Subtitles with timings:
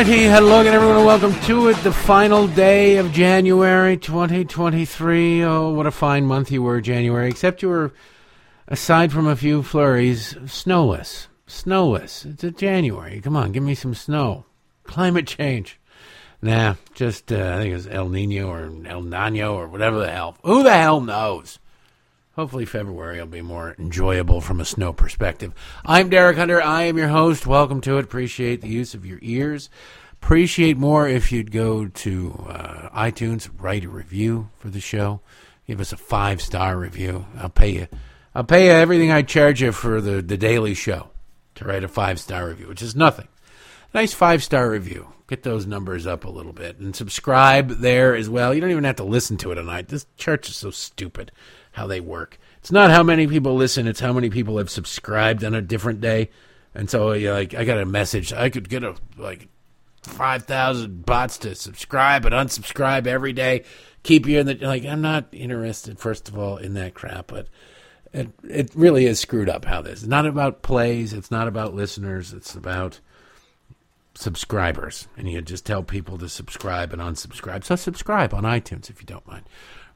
[0.00, 1.76] righty, hello again, everyone, and welcome to it.
[1.78, 5.42] The final day of January 2023.
[5.42, 7.28] Oh, what a fine month you were, January.
[7.28, 7.92] Except you were,
[8.68, 11.26] aside from a few flurries, snowless.
[11.48, 12.24] Snowless.
[12.24, 13.20] It's a January.
[13.20, 14.44] Come on, give me some snow.
[14.84, 15.79] Climate change.
[16.42, 20.36] Nah, just, uh, I think it's El Nino or El Nano or whatever the hell.
[20.42, 21.58] Who the hell knows?
[22.32, 25.52] Hopefully, February will be more enjoyable from a snow perspective.
[25.84, 26.62] I'm Derek Hunter.
[26.62, 27.46] I am your host.
[27.46, 28.04] Welcome to it.
[28.04, 29.68] Appreciate the use of your ears.
[30.22, 35.20] Appreciate more if you'd go to uh, iTunes, write a review for the show.
[35.66, 37.26] Give us a five star review.
[37.36, 37.88] I'll pay you.
[38.34, 41.10] I'll pay you everything I charge you for the, the daily show
[41.56, 43.28] to write a five star review, which is nothing.
[43.92, 45.12] Nice five star review.
[45.30, 48.52] Get those numbers up a little bit and subscribe there as well.
[48.52, 49.86] You don't even have to listen to it tonight.
[49.86, 51.30] This church is so stupid
[51.70, 52.36] how they work.
[52.58, 56.00] It's not how many people listen; it's how many people have subscribed on a different
[56.00, 56.30] day.
[56.74, 58.32] And so, you know, like, I got a message.
[58.32, 59.46] I could get a like
[60.02, 63.62] five thousand bots to subscribe and unsubscribe every day.
[64.02, 64.84] Keep you in the like.
[64.84, 67.28] I'm not interested, first of all, in that crap.
[67.28, 67.46] But
[68.12, 70.00] it it really is screwed up how this.
[70.00, 71.12] It's not about plays.
[71.12, 72.32] It's not about listeners.
[72.32, 72.98] It's about
[74.20, 75.08] subscribers.
[75.16, 77.64] And you just tell people to subscribe and unsubscribe.
[77.64, 79.44] So subscribe on iTunes if you don't mind.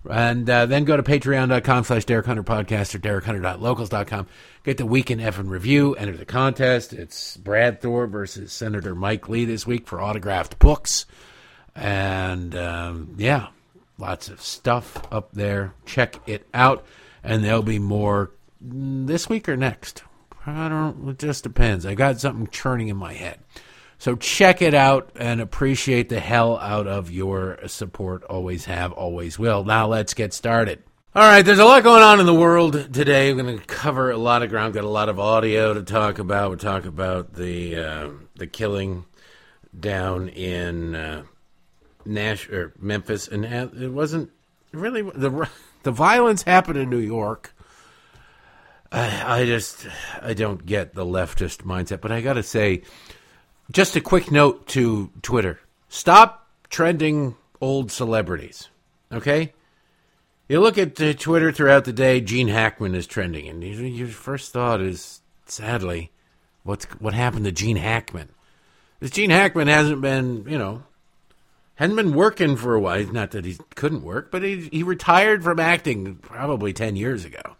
[0.08, 4.26] And uh, then go to patreon.com slash Derek Hunter Podcast or DerekHunter.locals.com.
[4.62, 5.94] Get the weekend effing review.
[5.94, 6.92] Enter the contest.
[6.92, 11.06] It's Brad Thor versus Senator Mike Lee this week for autographed books.
[11.74, 13.48] And um, yeah,
[13.96, 15.72] lots of stuff up there.
[15.86, 16.84] Check it out.
[17.22, 20.02] And there'll be more this week or next.
[20.46, 21.86] I don't, it just depends.
[21.86, 23.38] I got something churning in my head.
[23.98, 28.24] So check it out and appreciate the hell out of your support.
[28.24, 29.64] Always have, always will.
[29.64, 30.82] Now let's get started.
[31.16, 33.32] All right, there's a lot going on in the world today.
[33.32, 34.74] We're going to cover a lot of ground.
[34.74, 36.48] Got a lot of audio to talk about.
[36.48, 39.04] We'll talk about the uh, the killing
[39.78, 41.22] down in uh,
[42.04, 44.30] Nash or Memphis, and it wasn't
[44.72, 45.48] really the
[45.84, 47.54] the violence happened in New York.
[48.90, 49.86] I, I just
[50.20, 52.82] I don't get the leftist mindset, but I got to say
[53.70, 58.68] just a quick note to Twitter stop trending old celebrities.
[59.12, 59.52] Okay?
[60.48, 64.52] You look at uh, Twitter throughout the day, Gene Hackman is trending, and your first
[64.52, 66.10] thought is, sadly,
[66.64, 68.28] what's what happened to Gene Hackman?
[69.00, 70.82] This Gene Hackman hasn't been, you know,
[71.76, 73.06] hadn't been working for a while.
[73.06, 77.56] Not that he couldn't work, but he he retired from acting probably ten years ago.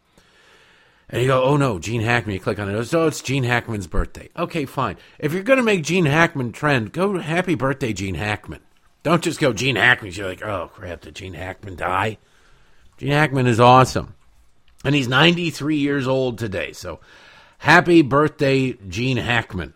[1.14, 2.34] And you go, oh no, Gene Hackman.
[2.34, 2.92] You click on it.
[2.92, 4.30] Oh, it's Gene Hackman's birthday.
[4.36, 4.97] Okay, fine.
[5.20, 8.62] If you're going to make Gene Hackman trend, go happy birthday, Gene Hackman.
[9.04, 10.10] Don't just go Gene Hackman.
[10.10, 12.19] You're like, oh crap, did Gene Hackman die?
[12.98, 14.16] Gene Hackman is awesome.
[14.84, 16.72] And he's 93 years old today.
[16.72, 16.98] So
[17.58, 19.72] happy birthday, Gene Hackman.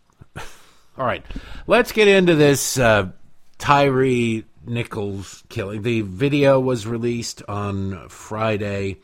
[0.36, 1.24] All right,
[1.66, 3.08] let's get into this uh,
[3.56, 5.80] Tyre Nichols killing.
[5.80, 8.98] The video was released on Friday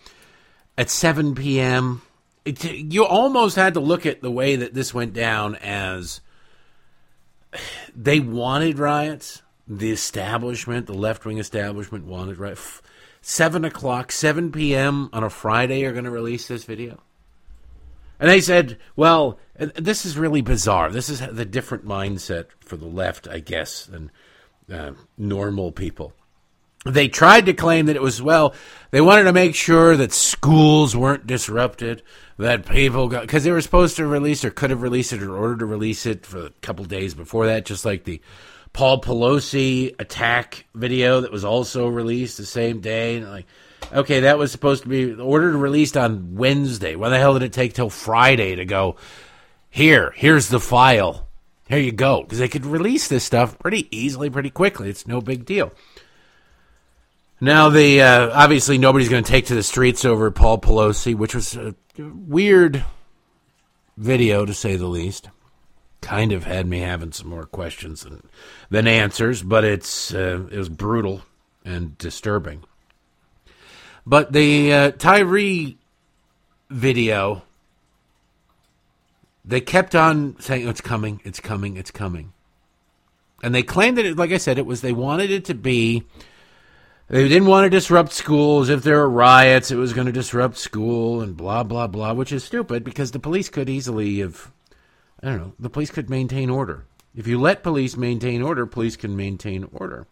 [0.80, 2.00] at 7 p.m.
[2.46, 6.22] It, you almost had to look at the way that this went down as
[7.94, 9.42] they wanted riots.
[9.68, 12.80] The establishment, the left wing establishment, wanted riots.
[13.20, 15.10] Seven o'clock, 7 p.m.
[15.12, 16.98] on a Friday, are going to release this video.
[18.18, 20.90] And they said, well, this is really bizarre.
[20.90, 24.10] This is the different mindset for the left, I guess, than
[24.72, 26.14] uh, normal people
[26.84, 28.54] they tried to claim that it was well
[28.90, 32.02] they wanted to make sure that schools weren't disrupted
[32.38, 35.36] that people got because they were supposed to release or could have released it or
[35.36, 38.20] ordered to release it for a couple days before that just like the
[38.72, 43.46] paul pelosi attack video that was also released the same day and like
[43.92, 46.96] okay that was supposed to be ordered released on wednesday.
[46.96, 48.96] Why the hell did it take till friday to go
[49.68, 51.26] here here's the file.
[51.68, 52.24] Here you go.
[52.24, 54.90] Because they could release this stuff pretty easily pretty quickly.
[54.90, 55.72] It's no big deal
[57.40, 61.34] now, the uh, obviously nobody's going to take to the streets over Paul Pelosi, which
[61.34, 62.84] was a weird
[63.96, 65.30] video to say the least.
[66.00, 68.26] Kind of had me having some more questions than,
[68.70, 71.22] than answers, but it's uh, it was brutal
[71.64, 72.64] and disturbing.
[74.06, 75.74] But the uh, Tyre
[76.70, 77.42] video,
[79.44, 82.32] they kept on saying it's coming, it's coming, it's coming,
[83.42, 86.04] and they claimed that, it, like I said, it was they wanted it to be
[87.10, 88.68] they didn't want to disrupt schools.
[88.68, 92.30] If there were riots, it was going to disrupt school and blah, blah, blah, which
[92.30, 94.52] is stupid because the police could easily have,
[95.20, 96.84] I don't know, the police could maintain order.
[97.16, 100.06] If you let police maintain order, police can maintain order.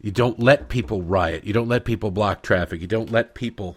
[0.00, 1.44] You don't let people riot.
[1.44, 2.80] You don't let people block traffic.
[2.80, 3.76] You don't let people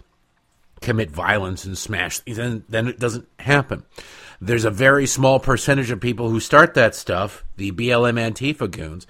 [0.80, 2.20] commit violence and smash.
[2.20, 3.84] Then, then it doesn't happen.
[4.40, 9.06] There's a very small percentage of people who start that stuff, the BLM Antifa goons,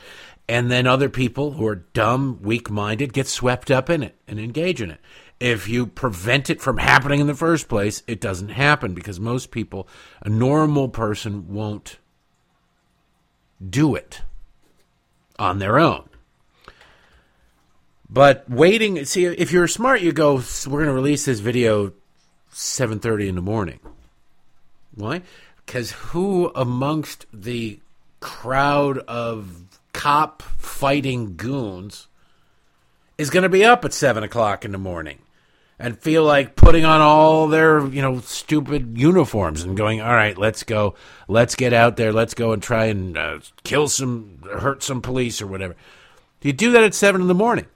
[0.50, 4.40] and then other people who are dumb, weak minded get swept up in it and
[4.40, 5.00] engage in it.
[5.38, 9.52] If you prevent it from happening in the first place, it doesn't happen because most
[9.52, 9.86] people,
[10.22, 11.98] a normal person, won't
[13.64, 14.22] do it
[15.38, 16.08] on their own.
[18.08, 21.92] But waiting, see, if you're smart, you go, we're going to release this video
[22.52, 23.78] 7.30 in the morning.
[24.96, 25.22] Why?
[25.64, 27.78] Because who amongst the
[28.18, 29.70] crowd of
[30.00, 32.08] cop fighting goons
[33.18, 35.18] is going to be up at 7 o'clock in the morning
[35.78, 40.38] and feel like putting on all their, you know, stupid uniforms and going, all right,
[40.38, 40.94] let's go.
[41.28, 42.14] Let's get out there.
[42.14, 45.76] Let's go and try and uh, kill some, hurt some police or whatever.
[46.40, 47.66] You do that at 7 in the morning.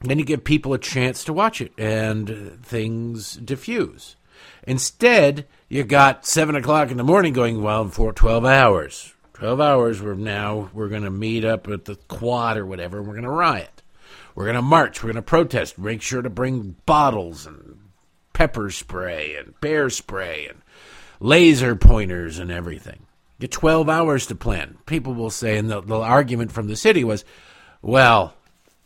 [0.00, 4.16] Then you give people a chance to watch it and things diffuse.
[4.66, 9.14] Instead, you got 7 o'clock in the morning going, well, for 12 hours.
[9.36, 13.06] 12 hours, we're now, we're going to meet up at the quad or whatever, and
[13.06, 13.82] we're going to riot.
[14.34, 15.02] We're going to march.
[15.02, 15.76] We're going to protest.
[15.76, 17.78] Make sure to bring bottles and
[18.32, 20.62] pepper spray and bear spray and
[21.20, 23.00] laser pointers and everything.
[23.38, 24.78] Get 12 hours to plan.
[24.86, 27.22] People will say, and the, the argument from the city was,
[27.82, 28.32] well,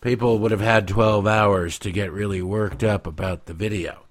[0.01, 4.03] people would have had 12 hours to get really worked up about the video.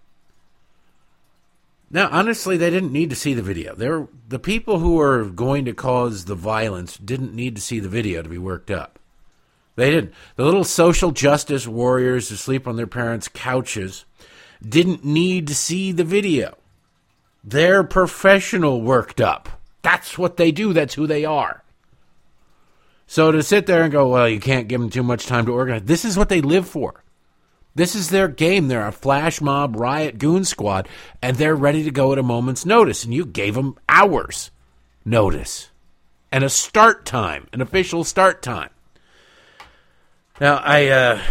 [1.91, 3.74] Now, honestly, they didn't need to see the video.
[3.74, 7.89] They're, the people who were going to cause the violence didn't need to see the
[7.89, 9.00] video to be worked up.
[9.75, 10.13] They didn't.
[10.36, 14.06] The little social justice warriors who sleep on their parents' couches
[14.62, 16.57] didn't need to see the video.
[17.44, 19.50] They're professional worked up.
[19.81, 20.74] That's what they do.
[20.74, 21.63] That's who they are.
[23.07, 25.53] So to sit there and go, well, you can't give them too much time to
[25.53, 25.83] organize.
[25.83, 27.03] This is what they live for.
[27.80, 28.68] This is their game.
[28.68, 30.90] They're a flash mob riot goon squad,
[31.22, 33.06] and they're ready to go at a moment's notice.
[33.06, 34.52] And you gave them hours
[35.06, 35.70] notice
[36.30, 38.72] and a start time, an official start time.
[40.42, 41.22] Now, I, uh,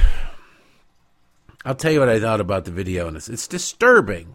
[1.67, 4.35] I'll tell you what I thought about the video, and it's, it's disturbing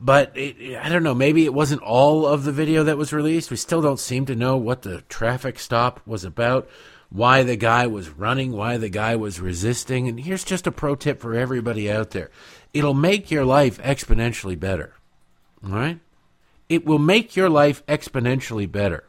[0.00, 1.14] but it, I don't know.
[1.14, 3.50] Maybe it wasn't all of the video that was released.
[3.50, 6.68] We still don't seem to know what the traffic stop was about,
[7.10, 10.08] why the guy was running, why the guy was resisting.
[10.08, 12.30] And here's just a pro tip for everybody out there
[12.74, 14.94] it'll make your life exponentially better.
[15.64, 15.98] All right?
[16.68, 19.04] It will make your life exponentially better.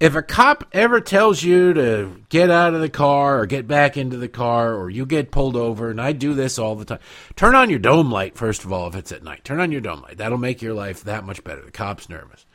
[0.00, 3.98] If a cop ever tells you to get out of the car or get back
[3.98, 7.00] into the car or you get pulled over, and I do this all the time,
[7.36, 9.44] turn on your dome light, first of all, if it's at night.
[9.44, 10.16] Turn on your dome light.
[10.16, 11.60] That'll make your life that much better.
[11.60, 12.46] The cop's nervous.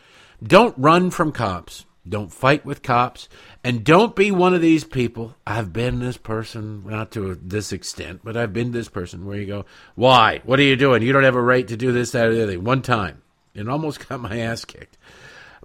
[0.42, 1.86] Don't run from cops.
[2.08, 3.28] Don't fight with cops.
[3.64, 5.36] And don't be one of these people.
[5.46, 9.48] I've been this person, not to this extent, but I've been this person where you
[9.48, 9.66] go,
[9.96, 10.42] Why?
[10.46, 11.02] What are you doing?
[11.02, 12.60] You don't have a right to do this, that, or the other.
[12.60, 13.22] One time.
[13.56, 14.98] And almost got my ass kicked.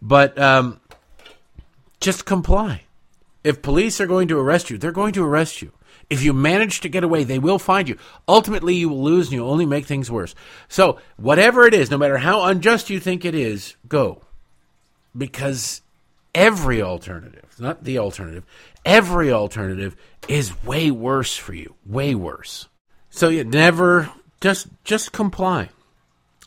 [0.01, 0.81] But um,
[2.01, 2.85] just comply.
[3.45, 5.73] If police are going to arrest you, they're going to arrest you.
[6.09, 7.97] If you manage to get away, they will find you.
[8.27, 10.35] Ultimately, you will lose and you'll only make things worse.
[10.69, 14.23] So, whatever it is, no matter how unjust you think it is, go.
[15.17, 15.83] Because
[16.35, 18.45] every alternative, not the alternative,
[18.85, 19.97] every alternative
[20.29, 21.75] is way worse for you.
[21.87, 22.69] Way worse.
[23.11, 24.11] So you never
[24.41, 25.71] just just comply.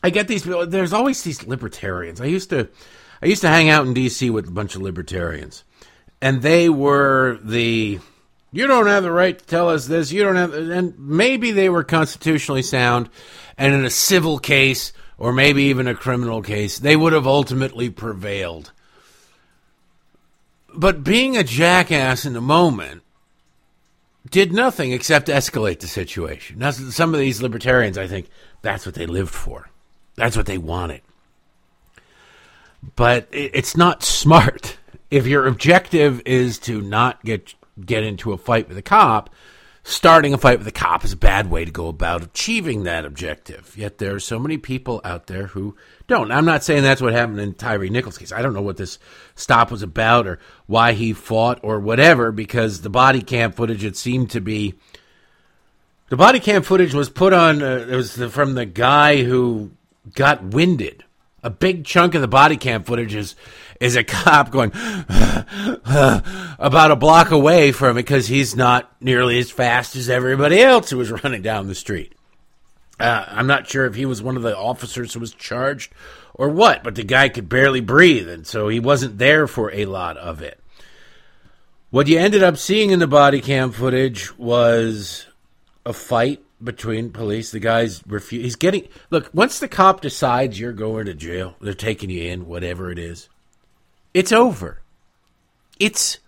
[0.02, 2.20] I get these there's always these libertarians.
[2.20, 2.68] I used to
[3.22, 4.30] I used to hang out in D.C.
[4.30, 5.64] with a bunch of libertarians,
[6.20, 8.00] and they were the
[8.52, 10.12] you don't have the right to tell us this.
[10.12, 13.10] You don't have, and maybe they were constitutionally sound,
[13.58, 17.90] and in a civil case or maybe even a criminal case, they would have ultimately
[17.90, 18.72] prevailed.
[20.76, 23.02] But being a jackass in the moment
[24.30, 26.58] did nothing except escalate the situation.
[26.58, 28.28] Now, some of these libertarians, I think,
[28.62, 29.68] that's what they lived for.
[30.16, 31.02] That's what they wanted
[32.96, 34.78] but it's not smart.
[35.10, 37.54] If your objective is to not get
[37.84, 39.30] get into a fight with a cop,
[39.84, 43.04] starting a fight with a cop is a bad way to go about achieving that
[43.04, 43.76] objective.
[43.76, 45.76] Yet there are so many people out there who
[46.06, 46.32] don't.
[46.32, 48.32] I'm not saying that's what happened in Tyre Nichols' case.
[48.32, 48.98] I don't know what this
[49.34, 53.96] stop was about or why he fought or whatever, because the body cam footage it
[53.96, 54.74] seemed to be.
[56.08, 57.62] The body cam footage was put on.
[57.62, 59.72] Uh, it was from the guy who
[60.14, 61.04] got winded
[61.44, 63.36] a big chunk of the body cam footage is
[63.80, 64.70] is a cop going
[66.58, 70.90] about a block away from it because he's not nearly as fast as everybody else
[70.90, 72.14] who was running down the street.
[72.98, 75.92] Uh, I'm not sure if he was one of the officers who was charged
[76.34, 79.86] or what, but the guy could barely breathe, and so he wasn't there for a
[79.86, 80.60] lot of it.
[81.90, 85.26] What you ended up seeing in the body cam footage was
[85.86, 87.52] a fight between police.
[87.52, 88.42] The guy's refuse.
[88.42, 89.30] He's getting look.
[89.32, 93.28] Once the cop decides you're going to jail, they're taking you in, whatever it is.
[94.14, 94.80] It's over.
[95.78, 96.18] It's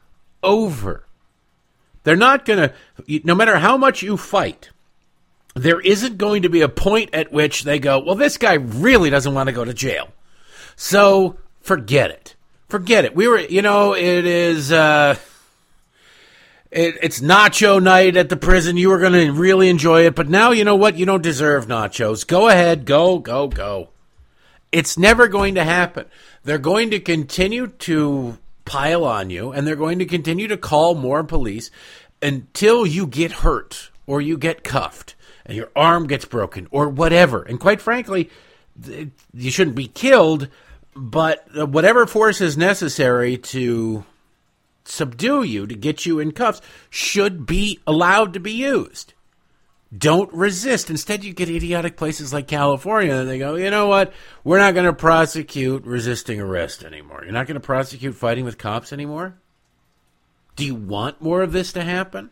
[0.42, 1.06] over.
[2.02, 3.20] They're not going to.
[3.24, 4.70] No matter how much you fight,
[5.54, 9.08] there isn't going to be a point at which they go, well, this guy really
[9.08, 10.08] doesn't want to go to jail.
[10.76, 12.36] So forget it.
[12.68, 13.16] Forget it.
[13.16, 15.16] We were, you know, it is, uh,
[16.70, 18.76] it, it's nacho night at the prison.
[18.76, 20.14] You were going to really enjoy it.
[20.14, 20.96] But now, you know what?
[20.96, 22.26] You don't deserve nachos.
[22.26, 22.84] Go ahead.
[22.84, 23.88] Go, go, go.
[24.76, 26.04] It's never going to happen.
[26.44, 30.94] They're going to continue to pile on you and they're going to continue to call
[30.94, 31.70] more police
[32.20, 35.14] until you get hurt or you get cuffed
[35.46, 37.42] and your arm gets broken or whatever.
[37.42, 38.28] And quite frankly,
[39.32, 40.48] you shouldn't be killed,
[40.94, 44.04] but whatever force is necessary to
[44.84, 49.14] subdue you, to get you in cuffs, should be allowed to be used.
[49.96, 50.90] Don't resist.
[50.90, 54.12] Instead, you get idiotic places like California, and they go, you know what?
[54.42, 57.22] We're not going to prosecute resisting arrest anymore.
[57.22, 59.38] You're not going to prosecute fighting with cops anymore?
[60.56, 62.30] Do you want more of this to happen?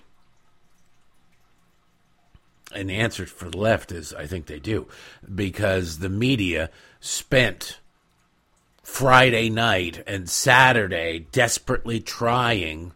[2.75, 4.89] And the answer for the left is I think they do
[5.33, 7.79] because the media spent
[8.83, 12.93] Friday night and Saturday desperately trying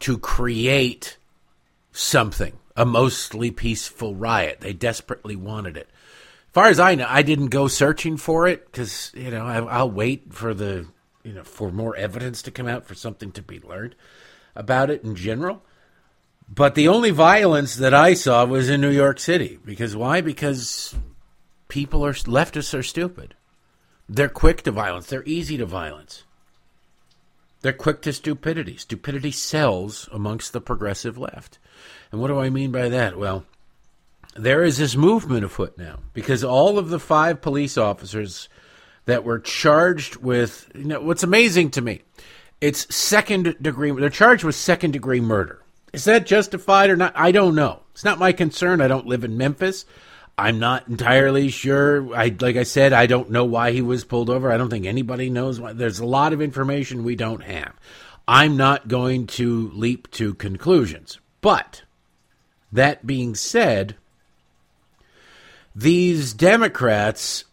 [0.00, 1.16] to create
[1.90, 4.60] something, a mostly peaceful riot.
[4.60, 5.88] They desperately wanted it.
[5.90, 9.82] As far as I know, I didn't go searching for it because, you know, I,
[9.82, 10.86] will wait for the,
[11.24, 13.96] you know, for more evidence to come out for something to be learned
[14.54, 15.64] about it in general.
[16.48, 19.58] But the only violence that I saw was in New York City.
[19.64, 20.20] Because why?
[20.20, 20.94] Because
[21.66, 23.34] people are leftists are stupid.
[24.08, 25.08] They're quick to violence.
[25.08, 26.22] They're easy to violence.
[27.60, 28.76] They're quick to stupidity.
[28.76, 31.58] Stupidity sells amongst the progressive left.
[32.12, 33.18] And what do I mean by that?
[33.18, 33.44] Well,
[34.36, 38.48] there is this movement afoot now because all of the five police officers
[39.06, 42.02] that were charged with you know what's amazing to me
[42.60, 45.62] it's second degree they're charged with second degree murder
[45.92, 47.12] is that justified or not?
[47.16, 47.82] I don't know.
[47.92, 48.80] It's not my concern.
[48.80, 49.84] I don't live in Memphis.
[50.38, 52.14] I'm not entirely sure.
[52.14, 54.52] I like I said, I don't know why he was pulled over.
[54.52, 55.72] I don't think anybody knows why.
[55.72, 57.74] There's a lot of information we don't have.
[58.28, 61.18] I'm not going to leap to conclusions.
[61.40, 61.82] But
[62.70, 63.96] that being said,
[65.74, 67.44] these Democrats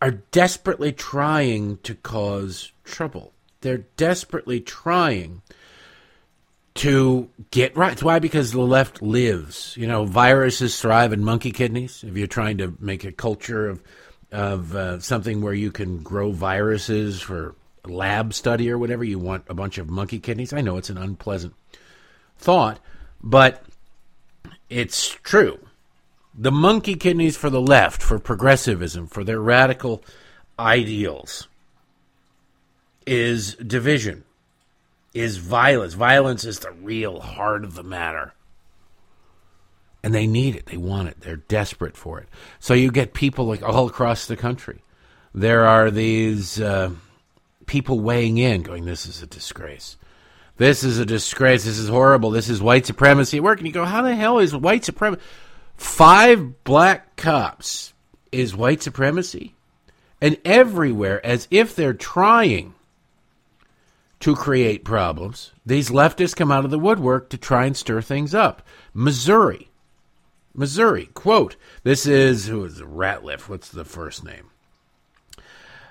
[0.00, 3.32] are desperately trying to cause trouble.
[3.60, 5.42] They're desperately trying
[6.78, 8.00] to get right.
[8.02, 8.18] Why?
[8.18, 9.74] Because the left lives.
[9.76, 12.04] You know, viruses thrive in monkey kidneys.
[12.04, 13.82] If you're trying to make a culture of
[14.30, 17.54] of uh, something where you can grow viruses for
[17.84, 20.52] lab study or whatever, you want a bunch of monkey kidneys.
[20.52, 21.54] I know it's an unpleasant
[22.36, 22.78] thought,
[23.22, 23.64] but
[24.68, 25.58] it's true.
[26.34, 30.04] The monkey kidneys for the left, for progressivism, for their radical
[30.58, 31.48] ideals,
[33.06, 34.24] is division
[35.14, 35.94] is violence.
[35.94, 38.34] Violence is the real heart of the matter.
[40.02, 40.66] And they need it.
[40.66, 41.20] They want it.
[41.20, 42.28] They're desperate for it.
[42.60, 44.82] So you get people like all across the country.
[45.34, 46.90] There are these uh,
[47.66, 49.96] people weighing in, going, "This is a disgrace.
[50.56, 51.64] This is a disgrace.
[51.64, 52.30] This is horrible.
[52.30, 55.22] This is white supremacy at work." And you go, "How the hell is white supremacy?
[55.76, 57.92] Five black cops
[58.30, 59.54] is white supremacy?"
[60.20, 62.74] And everywhere, as if they're trying
[64.20, 65.52] to create problems.
[65.64, 68.62] These leftists come out of the woodwork to try and stir things up.
[68.92, 69.70] Missouri.
[70.54, 73.48] Missouri, quote, this is, who is Ratliff?
[73.48, 74.50] What's the first name?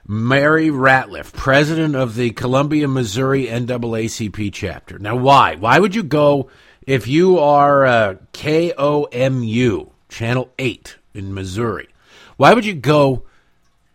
[0.05, 4.97] Mary Ratliff, president of the Columbia, Missouri NAACP chapter.
[4.99, 5.55] Now, why?
[5.55, 6.49] Why would you go
[6.85, 11.89] if you are uh, KOMU, Channel 8 in Missouri?
[12.37, 13.23] Why would you go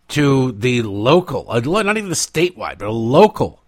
[0.08, 3.62] to the local, uh, not even the statewide, but a local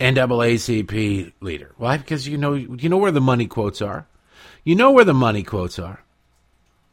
[0.00, 1.72] NAACP leader.
[1.76, 1.96] Why?
[1.96, 4.06] Because you know you know where the money quotes are.
[4.64, 6.02] You know where the money quotes are.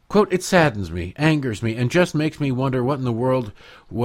[0.08, 3.52] Quote, it saddens me, angers me, and just makes me wonder what in the world,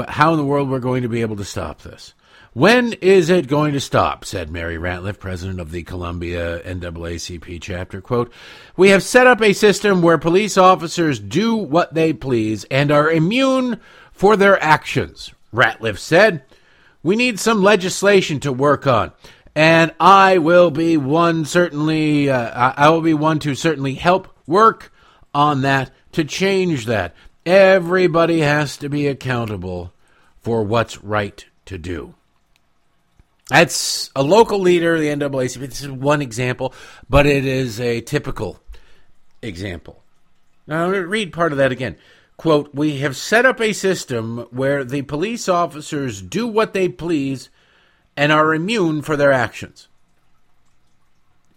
[0.09, 2.15] how in the world we're going to be able to stop this.
[2.53, 4.25] When is it going to stop?
[4.25, 8.01] said Mary Ratliff, president of the Columbia NAACP chapter.
[8.01, 8.33] Quote,
[8.77, 13.11] we have set up a system where police officers do what they please and are
[13.11, 13.79] immune
[14.11, 16.43] for their actions, Ratliff said.
[17.03, 19.13] We need some legislation to work on.
[19.55, 24.93] And I will be one certainly, uh, I will be one to certainly help work
[25.35, 27.15] on that to change that.
[27.45, 29.93] Everybody has to be accountable
[30.41, 32.15] for what's right to do.
[33.49, 35.69] That's a local leader, the NAACP.
[35.69, 36.73] This is one example,
[37.09, 38.61] but it is a typical
[39.43, 40.03] example.
[40.69, 41.97] Now, I'm going to read part of that again.
[42.41, 47.51] Quote, We have set up a system where the police officers do what they please
[48.17, 49.89] and are immune for their actions.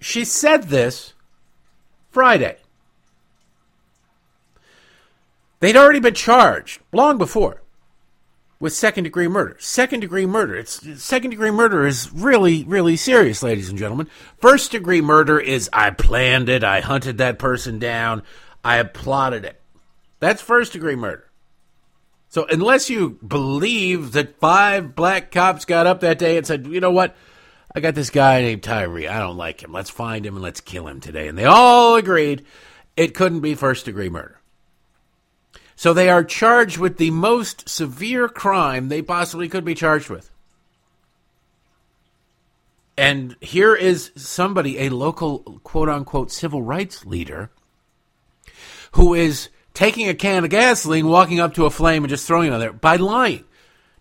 [0.02, 1.14] She said this
[2.12, 2.58] Friday.
[5.62, 7.62] They'd already been charged long before
[8.60, 9.56] with second degree murder.
[9.60, 10.58] Second degree murder.
[10.58, 14.10] It's second degree murder is really really serious, ladies and gentlemen.
[14.38, 18.22] First degree murder is I planned it, I hunted that person down,
[18.66, 19.62] I plotted it.
[20.24, 21.30] That's first degree murder.
[22.30, 26.80] So unless you believe that five black cops got up that day and said, "You
[26.80, 27.16] know what?
[27.76, 29.10] I got this guy named Tyre.
[29.10, 29.72] I don't like him.
[29.72, 32.46] Let's find him and let's kill him today." And they all agreed
[32.96, 34.40] it couldn't be first degree murder.
[35.76, 40.30] So they are charged with the most severe crime they possibly could be charged with.
[42.98, 47.50] And here is somebody, a local quote unquote civil rights leader,
[48.94, 52.50] who is taking a can of gasoline, walking up to a flame, and just throwing
[52.50, 53.44] it on there by lying.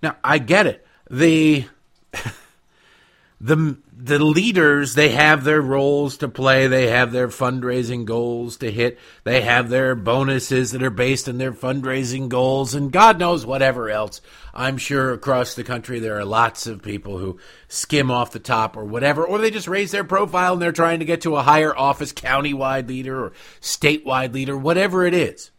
[0.02, 0.87] Now, I get it.
[1.11, 1.67] The
[3.41, 8.69] the the leaders they have their roles to play they have their fundraising goals to
[8.69, 13.47] hit they have their bonuses that are based on their fundraising goals and god knows
[13.47, 14.21] whatever else
[14.52, 17.38] i'm sure across the country there are lots of people who
[17.69, 20.99] skim off the top or whatever or they just raise their profile and they're trying
[20.99, 25.51] to get to a higher office countywide leader or statewide leader whatever it is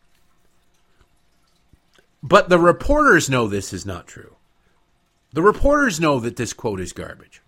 [2.24, 4.36] but the reporters know this is not true
[5.34, 7.44] the reporters know that this quote is garbage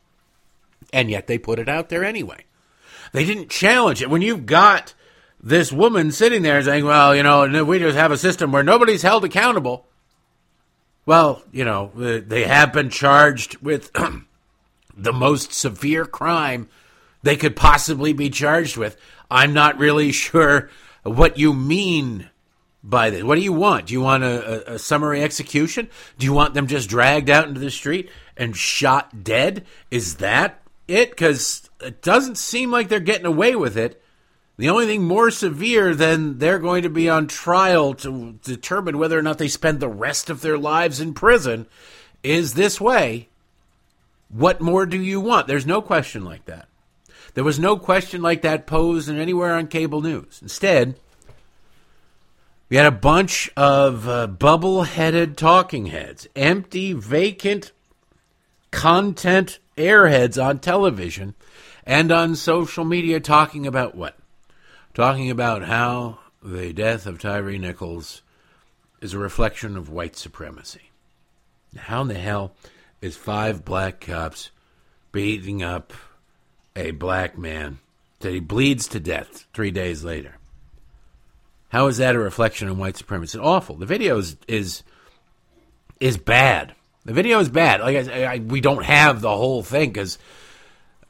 [0.94, 2.46] and yet they put it out there anyway.
[3.12, 4.10] They didn't challenge it.
[4.10, 4.94] When you've got
[5.42, 9.02] this woman sitting there saying, well, you know, we just have a system where nobody's
[9.02, 9.88] held accountable.
[11.06, 13.92] Well, you know, they have been charged with
[14.98, 16.68] the most severe crime
[17.22, 18.98] they could possibly be charged with.
[19.30, 20.70] I'm not really sure
[21.04, 22.30] what you mean
[22.88, 23.24] by this.
[23.24, 23.88] What do you want?
[23.88, 25.90] Do you want a, a, a, summary execution?
[26.18, 29.66] Do you want them just dragged out into the street and shot dead?
[29.90, 34.02] Is that it because it doesn't seem like they're getting away with it.
[34.58, 39.20] The only thing more severe than they're going to be on trial to determine whether
[39.20, 41.66] or not they spend the rest of their lives in prison
[42.24, 43.28] is this way.
[44.30, 45.48] What more do you want?
[45.48, 46.68] There's no question like that.
[47.34, 50.40] There was no question like that posed in anywhere on cable news.
[50.42, 50.98] Instead,
[52.70, 57.72] we had a bunch of uh, bubble headed talking heads, empty, vacant
[58.72, 61.36] content airheads on television
[61.86, 64.18] and on social media talking about what?
[64.94, 68.22] Talking about how the death of Tyre Nichols
[69.02, 70.90] is a reflection of white supremacy.
[71.78, 72.56] How in the hell
[73.02, 74.50] is five black cops
[75.12, 75.94] beating up
[76.76, 77.80] a black man
[78.22, 80.38] that he bleeds to death three days later?
[81.76, 83.38] How is that a reflection on white supremacy?
[83.38, 83.76] It's awful.
[83.76, 84.82] The video is is,
[86.00, 86.74] is bad.
[87.04, 87.82] The video is bad.
[87.82, 90.18] Like I, I we don't have the whole thing because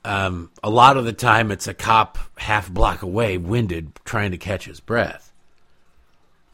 [0.04, 4.40] um, a lot of the time it's a cop half block away, winded, trying to
[4.40, 5.32] catch his breath.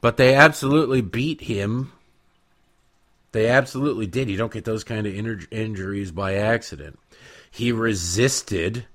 [0.02, 1.94] But they absolutely beat him.
[3.32, 4.30] They absolutely did.
[4.30, 7.00] You don't get those kind of injuries by accident.
[7.50, 8.88] He resisted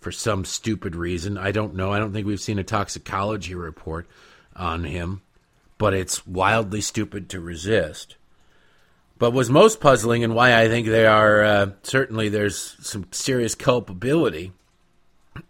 [0.00, 1.36] for some stupid reason.
[1.36, 1.92] I don't know.
[1.92, 4.06] I don't think we've seen a toxicology report
[4.56, 5.22] on him,
[5.78, 8.16] but it's wildly stupid to resist.
[9.18, 13.54] But was most puzzling and why I think they are uh, certainly there's some serious
[13.54, 14.52] culpability.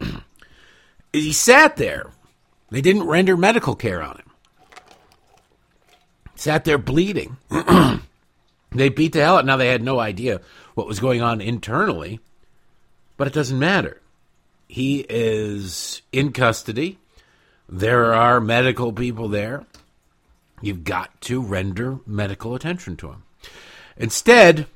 [1.12, 2.10] he sat there.
[2.70, 4.30] They didn't render medical care on him.
[6.34, 7.36] Sat there bleeding.
[8.72, 9.46] they beat the hell out.
[9.46, 10.40] Now they had no idea
[10.74, 12.20] what was going on internally,
[13.16, 14.00] but it doesn't matter.
[14.68, 16.98] He is in custody.
[17.68, 19.64] There are medical people there.
[20.60, 23.22] You've got to render medical attention to him.
[23.96, 24.66] Instead,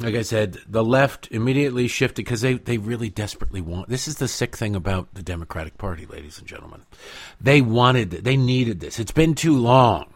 [0.00, 3.88] like I said, the left immediately shifted because they, they really desperately want.
[3.88, 6.82] This is the sick thing about the Democratic Party, ladies and gentlemen.
[7.40, 8.98] They wanted, they needed this.
[8.98, 10.12] It's been too long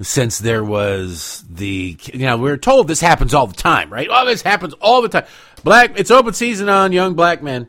[0.00, 4.08] since there was the, you know, we are told this happens all the time, right?
[4.10, 5.26] Oh, this happens all the time.
[5.62, 7.68] Black, it's open season on young black men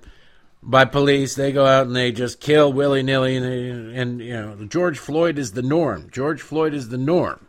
[0.67, 1.33] by police.
[1.33, 5.39] They go out and they just kill willy nilly, and, and you know, George Floyd
[5.39, 6.09] is the norm.
[6.11, 7.47] George Floyd is the norm.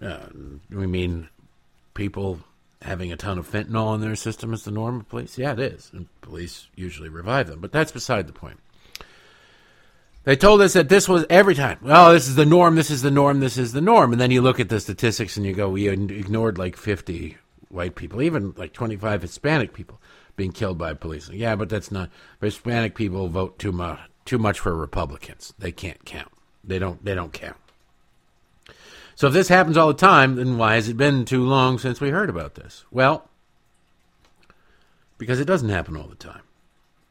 [0.00, 0.26] Uh,
[0.70, 1.28] we mean
[1.94, 2.40] people
[2.82, 5.36] having a ton of fentanyl in their system is the norm of police?
[5.36, 5.90] Yeah, it is.
[5.92, 7.60] And police usually revive them.
[7.60, 8.60] But that's beside the point.
[10.22, 11.78] They told us that this was every time.
[11.80, 12.76] Well, this is the norm.
[12.76, 13.40] This is the norm.
[13.40, 14.12] This is the norm.
[14.12, 17.38] And then you look at the statistics and you go, we ignored like 50
[17.70, 19.98] white people, even like 25 Hispanic people
[20.38, 21.28] being killed by police.
[21.28, 22.08] Yeah, but that's not.
[22.40, 25.52] Hispanic people vote too much too much for Republicans.
[25.58, 26.32] They can't count.
[26.64, 27.04] They don't.
[27.04, 27.56] They don't count.
[29.16, 32.00] So if this happens all the time, then why has it been too long since
[32.00, 32.84] we heard about this?
[32.90, 33.28] Well,
[35.18, 36.42] because it doesn't happen all the time.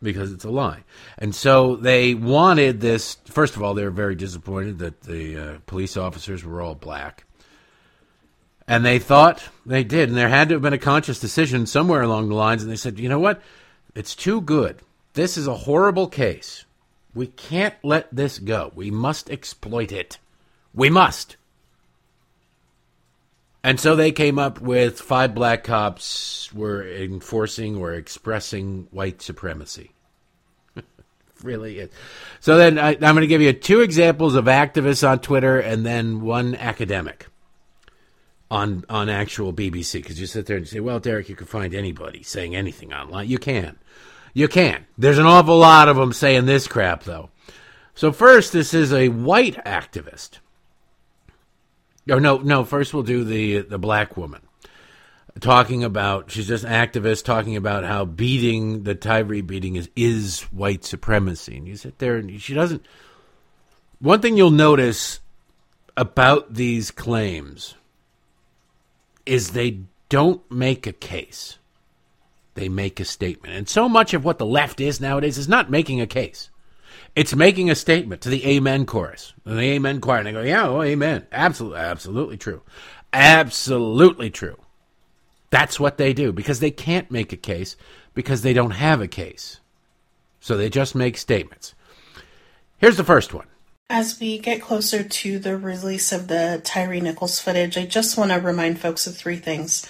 [0.02, 0.84] Because it's a lie.
[1.18, 3.18] And so they wanted this.
[3.26, 7.26] First of all, they were very disappointed that the uh, police officers were all black.
[8.68, 10.10] And they thought they did.
[10.10, 12.64] And there had to have been a conscious decision somewhere along the lines.
[12.64, 13.42] And they said, you know what?
[13.96, 14.82] It's too good.
[15.14, 16.66] This is a horrible case.
[17.16, 18.72] We can't let this go.
[18.76, 20.20] We must exploit it.
[20.74, 21.38] We must.
[23.64, 29.92] And so they came up with five black cops were enforcing or expressing white supremacy.
[31.44, 31.90] really is.
[32.40, 35.86] So then I, I'm going to give you two examples of activists on Twitter and
[35.86, 37.28] then one academic
[38.50, 41.74] on on actual BBC because you sit there and say, "Well, Derek, you can find
[41.74, 43.28] anybody saying anything online.
[43.28, 43.78] You can,
[44.34, 44.86] you can.
[44.98, 47.30] There's an awful lot of them saying this crap, though."
[47.96, 50.40] So first, this is a white activist.
[52.10, 52.64] Oh no, no.
[52.64, 54.42] First, we'll do the the black woman
[55.40, 56.32] talking about.
[56.32, 61.58] She's just an activist talking about how beating the Tyre beating is is white supremacy,
[61.58, 62.86] and you sit there and she doesn't.
[64.00, 65.20] One thing you'll notice
[65.98, 67.74] about these claims
[69.28, 71.58] is they don't make a case.
[72.56, 73.54] They make a statement.
[73.54, 76.50] And so much of what the left is nowadays is not making a case.
[77.16, 79.34] It's making a statement to the amen chorus.
[79.46, 80.20] And the amen choir.
[80.20, 81.28] And they go, yeah, oh, amen.
[81.32, 82.62] Absolutely, absolutely true.
[83.14, 84.58] Absolutely true.
[85.50, 87.76] That's what they do because they can't make a case
[88.14, 89.60] because they don't have a case.
[90.40, 91.74] So they just make statements.
[92.78, 93.48] Here's the first one.
[93.90, 98.32] As we get closer to the release of the Tyre Nichols footage, I just want
[98.32, 99.88] to remind folks of three things.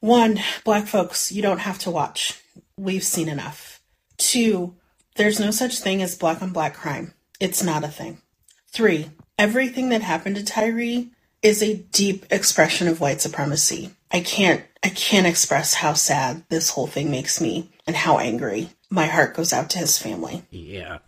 [0.00, 2.40] One, black folks, you don't have to watch.
[2.78, 3.82] We've seen enough.
[4.16, 4.74] Two,
[5.16, 7.12] there's no such thing as black on black crime.
[7.38, 8.22] It's not a thing.
[8.68, 11.04] Three, everything that happened to Tyre
[11.42, 13.90] is a deep expression of white supremacy.
[14.10, 18.70] I can't I can't express how sad this whole thing makes me and how angry.
[18.88, 20.44] My heart goes out to his family.
[20.50, 20.98] Yeah.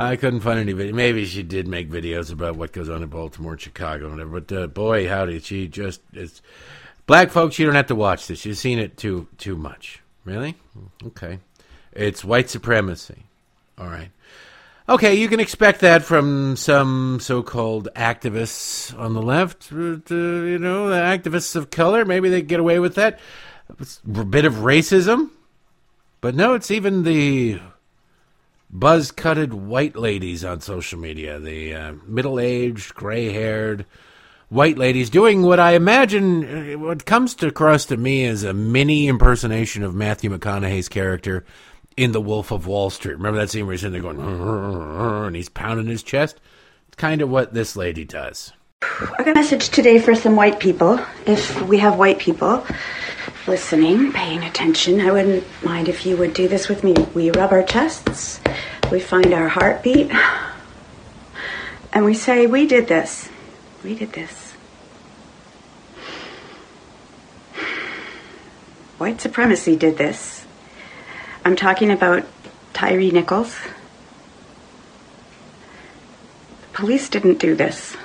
[0.00, 0.94] I couldn't find any video.
[0.94, 4.40] Maybe she did make videos about what goes on in Baltimore and Chicago and whatever.
[4.40, 6.40] But uh, boy, howdy, she just it's
[7.06, 7.58] black folks.
[7.58, 8.44] You don't have to watch this.
[8.46, 10.00] You've seen it too too much.
[10.24, 10.54] Really?
[11.04, 11.40] Okay.
[11.92, 13.24] It's white supremacy.
[13.76, 14.10] All right.
[14.88, 19.70] Okay, you can expect that from some so-called activists on the left.
[19.72, 22.04] Uh, you know, the activists of color.
[22.04, 23.18] Maybe they get away with that.
[23.68, 25.30] a bit of racism,
[26.20, 27.60] but no, it's even the
[28.70, 33.86] buzz-cutted white ladies on social media, the uh, middle-aged, gray-haired
[34.48, 39.08] white ladies doing what I imagine uh, what comes across to me as a mini
[39.08, 41.44] impersonation of Matthew McConaughey's character
[41.96, 43.14] in The Wolf of Wall Street.
[43.16, 46.40] Remember that scene where he's in there going and he's pounding his chest?
[46.88, 48.52] It's kind of what this lady does.
[48.82, 51.00] I got a message today for some white people.
[51.26, 52.64] If we have white people
[53.48, 56.94] listening, paying attention, I wouldn't mind if you would do this with me.
[57.14, 58.40] We rub our chests,
[58.92, 60.12] we find our heartbeat,
[61.92, 63.30] and we say, We did this.
[63.82, 64.52] We did this.
[68.98, 70.44] White supremacy did this.
[71.44, 72.26] I'm talking about
[72.74, 73.56] Tyre Nichols.
[76.60, 77.96] The police didn't do this.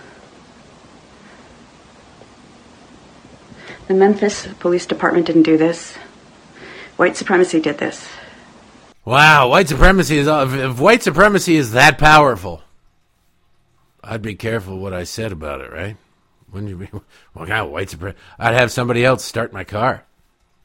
[3.88, 5.98] The Memphis Police Department didn't do this.
[6.96, 8.08] White supremacy did this.
[9.04, 12.62] Wow, white supremacy is if white supremacy is that powerful,
[14.02, 15.98] I'd be careful what I said about it, right?
[16.54, 16.90] Wouldn't you be?
[17.34, 18.20] Well, God, white supremacy.
[18.40, 20.06] I'd have somebody else start my car.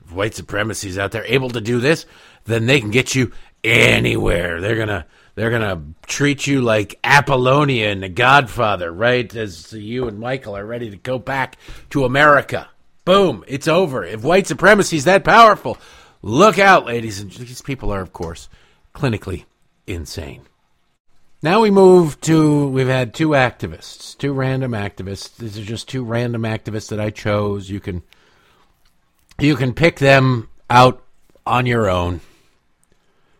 [0.04, 2.06] If white supremacy is out there able to do this,
[2.44, 3.32] then they can get you
[3.64, 4.60] anywhere.
[4.60, 9.34] They're gonna they're gonna treat you like Apollonia and The Godfather, right?
[9.34, 11.56] As you and Michael are ready to go back
[11.90, 12.68] to America.
[13.08, 14.04] Boom, it's over.
[14.04, 15.78] If white supremacy is that powerful,
[16.20, 18.50] look out, ladies and these people are, of course,
[18.94, 19.46] clinically
[19.86, 20.42] insane.
[21.40, 25.34] Now we move to we've had two activists, two random activists.
[25.38, 27.70] These are just two random activists that I chose.
[27.70, 28.02] You can
[29.38, 31.02] you can pick them out
[31.46, 32.20] on your own.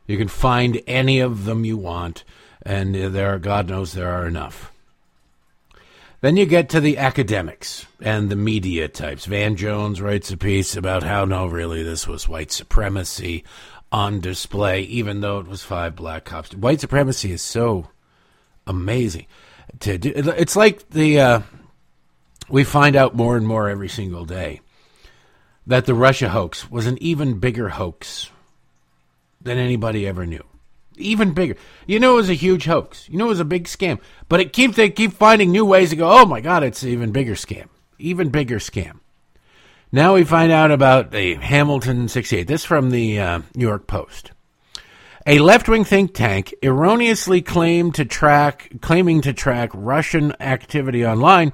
[0.07, 2.25] You can find any of them you want,
[2.63, 4.73] and there are God knows there are enough.
[6.21, 9.25] Then you get to the academics and the media types.
[9.27, 13.45] Van Jones writes a piece about how, no, really, this was white supremacy
[13.93, 16.55] on display, even though it was five black cops.
[16.55, 17.89] White supremacy is so
[18.67, 19.27] amazing.
[19.81, 21.41] To do, it's like the uh,
[22.49, 24.61] we find out more and more every single day
[25.67, 28.31] that the Russia hoax was an even bigger hoax
[29.41, 30.43] than anybody ever knew.
[30.99, 31.57] Even bigger.
[31.87, 33.09] You know it was a huge hoax.
[33.09, 34.01] You know it was a big scam.
[34.29, 37.13] But it keeps they keep finding new ways to go, oh my god, it's even
[37.13, 37.69] bigger scam.
[37.99, 39.01] Even bigger scam.
[39.91, 42.47] Now we find out about the Hamilton 68.
[42.47, 44.33] This from the uh, New York Post.
[45.27, 51.53] A left-wing think tank erroneously claimed to track, claiming to track Russian activity online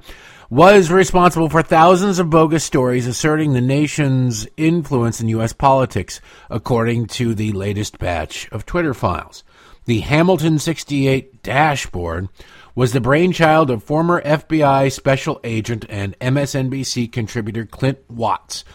[0.49, 5.53] was responsible for thousands of bogus stories asserting the nation's influence in U.S.
[5.53, 9.43] politics, according to the latest batch of Twitter files.
[9.85, 12.29] The Hamilton 68 dashboard
[12.75, 18.65] was the brainchild of former FBI special agent and MSNBC contributor Clint Watts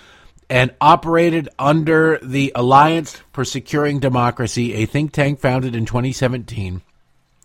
[0.49, 6.83] and operated under the Alliance for Securing Democracy, a think tank founded in 2017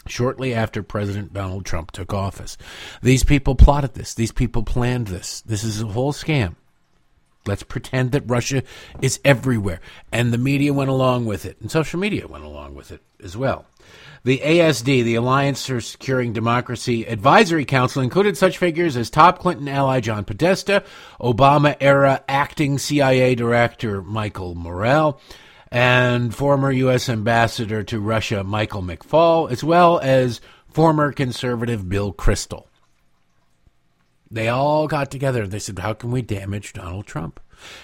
[0.08, 2.58] shortly after President Donald Trump took office.
[3.02, 4.14] These people plotted this.
[4.14, 5.42] These people planned this.
[5.42, 6.56] This is a whole scam.
[7.48, 8.64] Let's pretend that Russia
[9.02, 9.80] is everywhere.
[10.12, 13.38] And the media went along with it, and social media went along with it as
[13.38, 13.66] well.
[14.24, 19.68] The ASD, the Alliance for Securing Democracy Advisory Council, included such figures as top Clinton
[19.68, 20.84] ally John Podesta,
[21.22, 25.22] Obama era acting CIA Director Michael Morell,
[25.72, 27.10] and former U.S.
[27.10, 32.66] Ambassador to Russia Michael McFaul, as well as former conservative Bill Kristol.
[34.30, 35.44] They all got together.
[35.44, 37.40] and They said, How can we damage Donald Trump?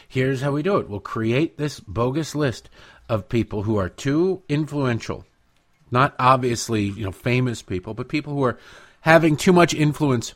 [0.08, 2.70] Here's how we do it we'll create this bogus list
[3.08, 5.26] of people who are too influential,
[5.90, 8.60] not obviously, you know, famous people, but people who are
[9.02, 10.34] having too much influence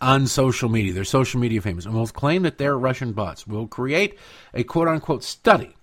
[0.00, 0.92] on social media.
[0.92, 1.86] They're social media famous.
[1.86, 3.46] And we'll claim that they're Russian bots.
[3.46, 4.18] We'll create
[4.54, 5.74] a quote unquote study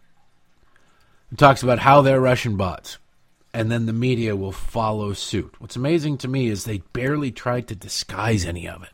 [1.32, 2.98] it talks about how they're Russian bots,
[3.54, 5.56] and then the media will follow suit.
[5.60, 8.90] What's amazing to me is they barely tried to disguise any of it.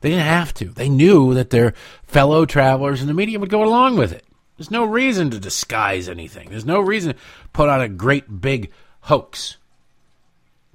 [0.00, 0.66] They didn't have to.
[0.66, 1.74] They knew that their
[2.04, 4.24] fellow travelers and the media would go along with it.
[4.56, 6.50] There's no reason to disguise anything.
[6.50, 7.18] There's no reason to
[7.52, 8.70] put on a great big
[9.02, 9.56] hoax.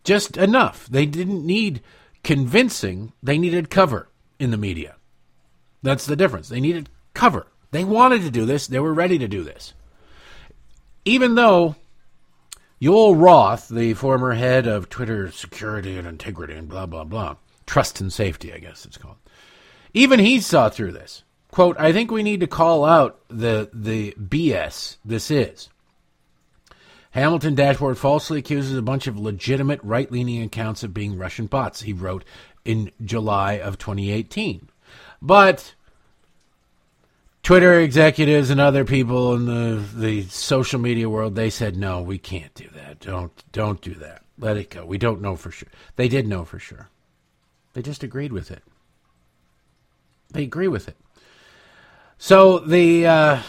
[0.04, 0.88] Just enough.
[0.88, 1.82] They didn't need
[2.24, 4.08] convincing, they needed cover
[4.40, 4.96] in the media.
[5.82, 6.48] That's the difference.
[6.48, 7.48] They needed cover.
[7.72, 9.74] They wanted to do this, they were ready to do this
[11.06, 11.76] even though
[12.82, 17.36] Joel Roth, the former head of Twitter security and integrity and blah, blah, blah,
[17.66, 19.18] trust and safety, I guess it's called,
[19.94, 21.24] even he saw through this.
[21.50, 25.70] Quote, I think we need to call out the, the BS this is.
[27.12, 31.84] Hamilton Dashboard falsely accuses a bunch of legitimate right leaning accounts of being Russian bots,
[31.84, 32.26] he wrote
[32.66, 34.68] in July of 2018.
[35.22, 35.76] But
[37.44, 42.18] Twitter executives and other people in the, the social media world, they said, no, we
[42.18, 43.02] can't do that.
[43.02, 44.24] Don't, don't do that.
[44.40, 44.86] Let it go.
[44.86, 45.68] We don't know for sure.
[45.98, 46.90] They did know for sure.
[47.74, 48.64] They just agreed with it.
[50.32, 50.96] They agree with it.
[52.18, 53.42] So the, uh,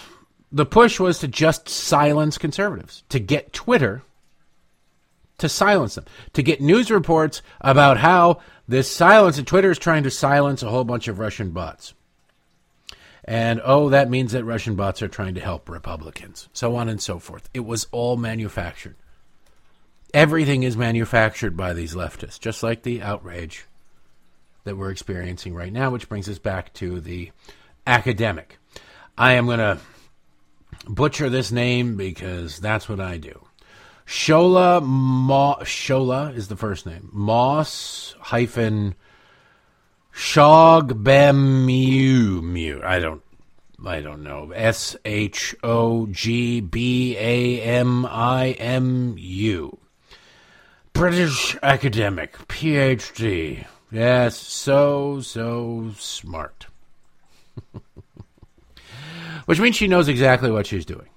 [0.50, 4.02] the push was to just silence conservatives, to get Twitter
[5.38, 10.02] to silence them, to get news reports about how this silence, and Twitter is trying
[10.02, 11.94] to silence a whole bunch of Russian bots.
[13.24, 17.00] And oh, that means that Russian bots are trying to help Republicans, so on and
[17.00, 17.48] so forth.
[17.54, 18.96] It was all manufactured.
[20.12, 23.66] Everything is manufactured by these leftists, just like the outrage
[24.64, 27.32] that we're experiencing right now, which brings us back to the
[27.86, 28.58] academic.
[29.16, 29.78] I am going to
[30.86, 33.46] butcher this name because that's what I do.
[34.06, 37.08] Shola Mo- Shola is the first name.
[37.12, 38.94] Mos hyphen
[40.14, 42.84] Shogbamimu.
[42.84, 43.24] I don't
[43.86, 44.50] I don't know.
[44.52, 49.78] S H O G B A M I M U.
[50.92, 53.66] British academic, PhD.
[53.90, 56.66] Yes, so, so smart.
[59.46, 61.08] Which means she knows exactly what she's doing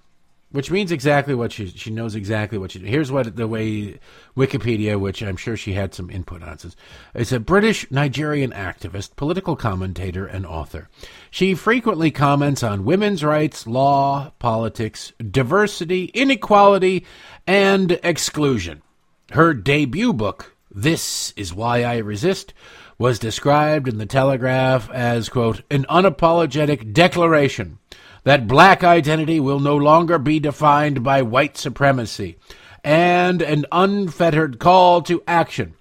[0.51, 2.79] which means exactly what she she knows exactly what she.
[2.79, 3.99] Here's what the way
[4.35, 6.75] Wikipedia, which I'm sure she had some input on, says.
[7.13, 10.89] It's a British Nigerian activist, political commentator, and author.
[11.29, 17.05] She frequently comments on women's rights, law, politics, diversity, inequality,
[17.45, 18.81] and exclusion.
[19.31, 22.53] Her debut book, This Is Why I Resist,
[22.97, 27.79] was described in the Telegraph as quote an unapologetic declaration
[28.27, 32.37] that black identity will no longer be defined by white supremacy,
[32.83, 35.73] and an unfettered call to action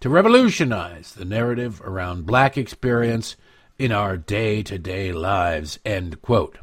[0.00, 3.36] to revolutionize the narrative around black experience
[3.78, 5.78] in our day to day lives.
[5.84, 6.56] End quote.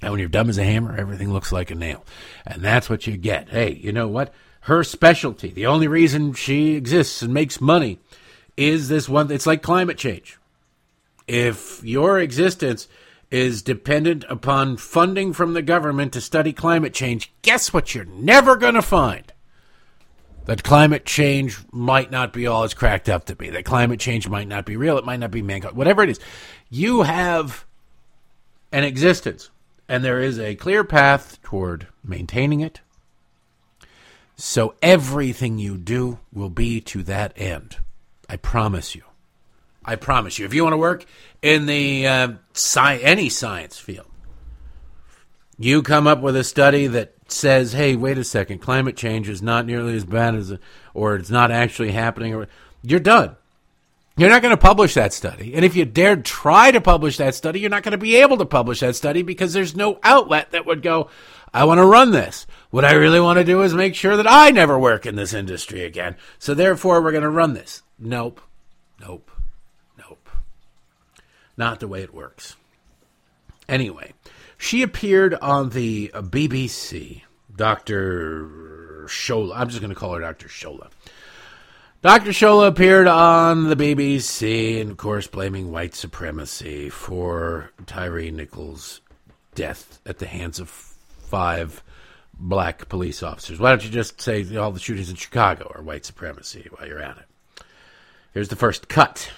[0.00, 2.04] Now, when you're dumb as a hammer, everything looks like a nail.
[2.46, 3.48] And that's what you get.
[3.48, 4.32] Hey, you know what?
[4.60, 7.98] Her specialty, the only reason she exists and makes money,
[8.56, 9.32] is this one.
[9.32, 10.38] It's like climate change.
[11.26, 12.86] If your existence
[13.32, 18.56] is dependent upon funding from the government to study climate change, guess what you're never
[18.56, 19.32] going to find?
[20.44, 23.48] That climate change might not be all it's cracked up to be.
[23.48, 24.98] That climate change might not be real.
[24.98, 25.76] It might not be mankind.
[25.76, 26.20] Whatever it is,
[26.68, 27.64] you have
[28.70, 29.50] an existence,
[29.88, 32.80] and there is a clear path toward maintaining it.
[34.36, 37.78] So everything you do will be to that end.
[38.28, 39.04] I promise you.
[39.84, 40.46] I promise you.
[40.46, 41.04] If you want to work
[41.40, 44.06] in the uh, sci- any science field,
[45.58, 49.42] you come up with a study that says, "Hey, wait a second, climate change is
[49.42, 50.54] not nearly as bad as,
[50.94, 52.48] or it's not actually happening," or
[52.82, 53.36] you're done.
[54.16, 55.54] You're not going to publish that study.
[55.54, 58.36] And if you dared try to publish that study, you're not going to be able
[58.38, 61.08] to publish that study because there's no outlet that would go,
[61.54, 62.46] I want to run this.
[62.70, 65.32] What I really want to do is make sure that I never work in this
[65.32, 66.16] industry again.
[66.38, 67.82] So therefore, we're going to run this.
[67.98, 68.42] Nope.
[69.00, 69.30] Nope.
[69.30, 69.31] Nope.
[71.62, 72.56] Not the way it works.
[73.68, 74.14] Anyway,
[74.58, 77.22] she appeared on the BBC,
[77.54, 79.04] Dr.
[79.06, 79.52] Shola.
[79.54, 80.48] I'm just going to call her Dr.
[80.48, 80.90] Shola.
[82.00, 82.30] Dr.
[82.30, 89.00] Shola appeared on the BBC and, of course, blaming white supremacy for Tyre Nichols'
[89.54, 91.80] death at the hands of five
[92.34, 93.60] black police officers.
[93.60, 97.00] Why don't you just say all the shootings in Chicago are white supremacy while you're
[97.00, 97.64] at it?
[98.34, 99.30] Here's the first cut.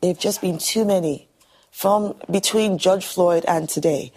[0.00, 1.26] They've just been too many
[1.72, 4.12] from between George Floyd and today.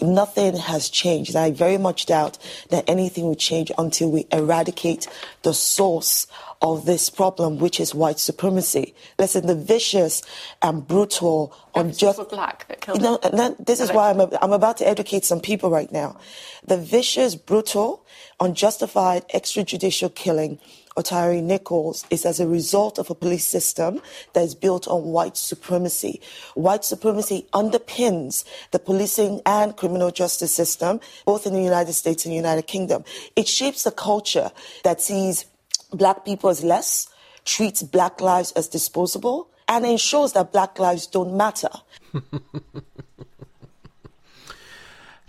[0.00, 1.34] Nothing has changed.
[1.34, 2.38] I very much doubt
[2.70, 5.08] that anything will change until we eradicate
[5.42, 6.28] the source
[6.62, 8.94] of this problem, which is white supremacy.
[9.18, 10.22] Listen, the vicious
[10.62, 12.28] and brutal, unjust.
[12.28, 15.24] black that killed you know, and this is why I'm, a, I'm about to educate
[15.24, 16.16] some people right now.
[16.64, 18.06] The vicious, brutal,
[18.38, 20.60] unjustified extrajudicial killing
[20.98, 25.04] of Tyre Nichols is as a result of a police system that is built on
[25.04, 26.20] white supremacy.
[26.54, 32.32] White supremacy underpins the policing and criminal justice system, both in the United States and
[32.32, 33.04] the United Kingdom.
[33.36, 34.50] It shapes a culture
[34.82, 35.46] that sees
[35.92, 37.08] black people as less,
[37.44, 41.70] treats black lives as disposable, and ensures that black lives don't matter.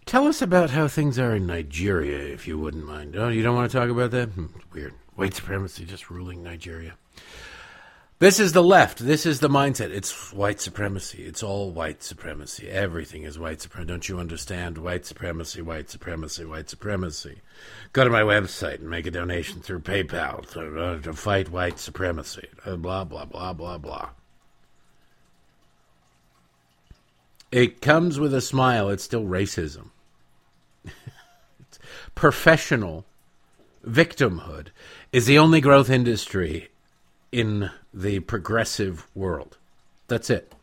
[0.05, 3.15] Tell us about how things are in Nigeria, if you wouldn't mind.
[3.15, 4.29] Oh, you don't want to talk about that?
[4.29, 4.95] Hmm, weird.
[5.19, 6.93] White supremacy just ruling Nigeria.
[8.19, 8.99] This is the left.
[8.99, 9.91] This is the mindset.
[9.91, 11.23] It's white supremacy.
[11.23, 12.69] It's all white supremacy.
[12.69, 13.88] Everything is white supremacy.
[13.89, 14.77] Don't you understand?
[14.77, 17.41] White supremacy, white supremacy, white supremacy.
[17.91, 21.79] Go to my website and make a donation through PayPal to, uh, to fight white
[21.79, 22.47] supremacy.
[22.65, 24.12] Uh, blah, blah, blah, blah, blah.
[27.51, 28.89] It comes with a smile.
[28.89, 29.89] It's still racism.
[30.86, 31.79] it's
[32.15, 33.05] professional
[33.89, 34.67] victimhood
[35.12, 36.69] is the only growth industry
[37.32, 39.58] in the progressive world.
[40.08, 40.54] That's it.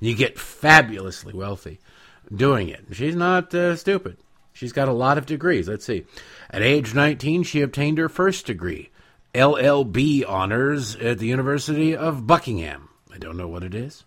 [0.00, 1.78] You get fabulously wealthy
[2.34, 2.84] doing it.
[2.92, 4.16] She's not uh, stupid.
[4.52, 5.68] She's got a lot of degrees.
[5.68, 6.04] Let's see.
[6.50, 8.90] At age 19, she obtained her first degree,
[9.34, 12.88] LLB honors at the University of Buckingham.
[13.12, 14.04] I don't know what it is,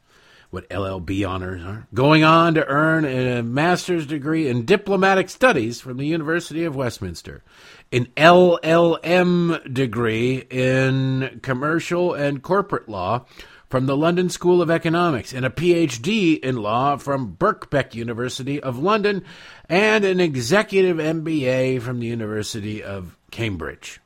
[0.52, 1.88] what LLB honors are.
[1.94, 7.44] Going on to earn a master's degree in diplomatic studies from the University of Westminster
[7.92, 13.26] an LLM degree in commercial and corporate law
[13.70, 18.78] from the London School of Economics and a PhD in law from Birkbeck University of
[18.78, 19.24] London
[19.68, 24.00] and an executive MBA from the University of Cambridge.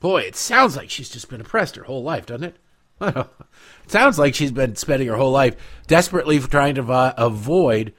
[0.00, 2.56] Boy, it sounds like she's just been oppressed her whole life, doesn't it?
[3.00, 3.26] it
[3.86, 7.94] sounds like she's been spending her whole life desperately trying to avoid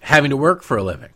[0.00, 1.10] having to work for a living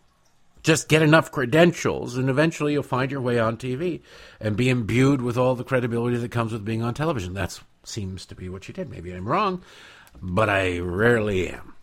[0.66, 4.00] just get enough credentials, and eventually you'll find your way on TV
[4.40, 7.34] and be imbued with all the credibility that comes with being on television.
[7.34, 8.90] That seems to be what she did.
[8.90, 9.62] Maybe I'm wrong,
[10.20, 11.74] but I rarely am.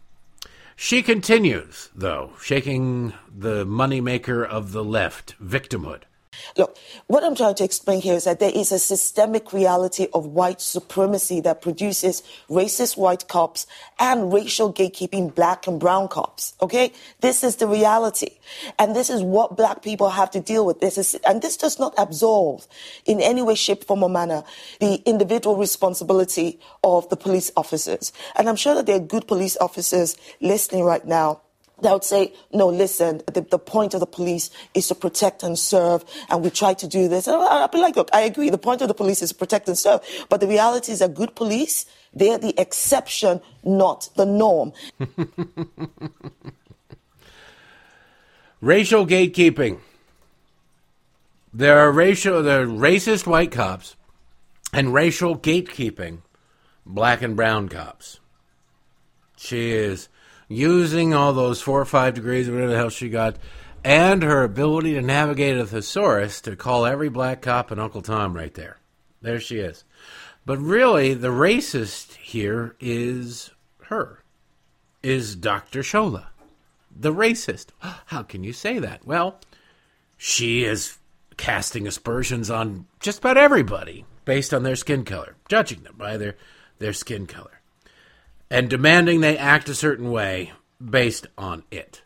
[0.76, 6.02] She continues, though, shaking the moneymaker of the left, victimhood.
[6.58, 10.26] Look, what I'm trying to explain here is that there is a systemic reality of
[10.28, 13.66] white supremacy that produces racist white cops
[13.99, 16.53] and racial gatekeeping black and brown cops.
[16.62, 16.91] Okay?
[17.22, 18.38] This is the reality.
[18.78, 20.80] And this is what black people have to deal with.
[20.80, 22.68] This is, and this does not absolve
[23.05, 24.43] in any way, shape, form, or manner
[24.80, 28.14] the individual responsibility of the police officers.
[28.36, 31.41] And I'm sure that there are good police officers listening right now
[31.84, 35.58] they would say, no, listen, the, the, point of the police is to protect and
[35.60, 37.28] serve, and we try to do this.
[37.28, 39.68] And I'd be like, look, I agree, the point of the police is to protect
[39.68, 44.74] and serve, but the reality is that good police, they're the exception, not the norm.
[48.62, 49.80] Racial gatekeeping.
[51.54, 53.96] There are racial, there are racist white cops
[54.72, 56.20] and racial gatekeeping
[56.86, 58.20] black and brown cops.
[59.38, 60.08] She is
[60.54, 63.38] using all those four or five degrees, whatever the hell she got,
[63.84, 68.34] and her ability to navigate a thesaurus to call every black cop an Uncle Tom
[68.34, 68.78] right there.
[69.22, 69.84] There she is.
[70.45, 73.51] But really, the racist here is
[73.84, 74.24] her,
[75.01, 75.82] is Dr.
[75.82, 76.28] Shola.
[76.95, 77.68] The racist.
[78.08, 79.06] How can you say that?
[79.06, 79.39] Well,
[80.18, 80.97] she is
[81.38, 86.36] casting aspersions on just about everybody based on their skin color, judging them by their,
[86.80, 87.62] their skin color,
[88.54, 92.04] and demanding they act a certain way based on it.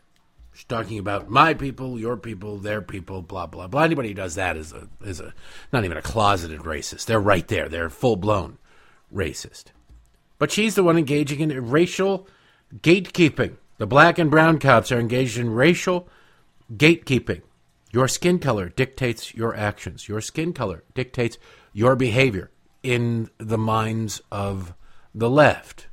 [0.54, 3.82] She's talking about my people, your people, their people, blah blah blah.
[3.82, 5.34] Anybody who does that is a is a
[5.74, 7.04] not even a closeted racist.
[7.04, 7.68] They're right there.
[7.68, 8.56] They're full blown
[9.14, 9.66] racist.
[10.38, 12.26] But she's the one engaging in racial
[12.74, 13.56] gatekeeping.
[13.76, 16.08] The black and brown cops are engaged in racial
[16.72, 17.42] gatekeeping.
[17.92, 20.08] Your skin color dictates your actions.
[20.08, 21.36] Your skin color dictates
[21.74, 22.50] your behavior
[22.82, 24.72] in the minds of
[25.14, 25.87] the left.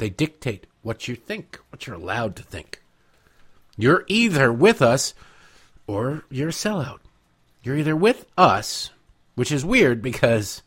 [0.00, 2.82] They dictate what you think, what you're allowed to think.
[3.76, 5.12] You're either with us
[5.86, 7.00] or you're a sellout.
[7.62, 8.92] You're either with us,
[9.34, 10.62] which is weird because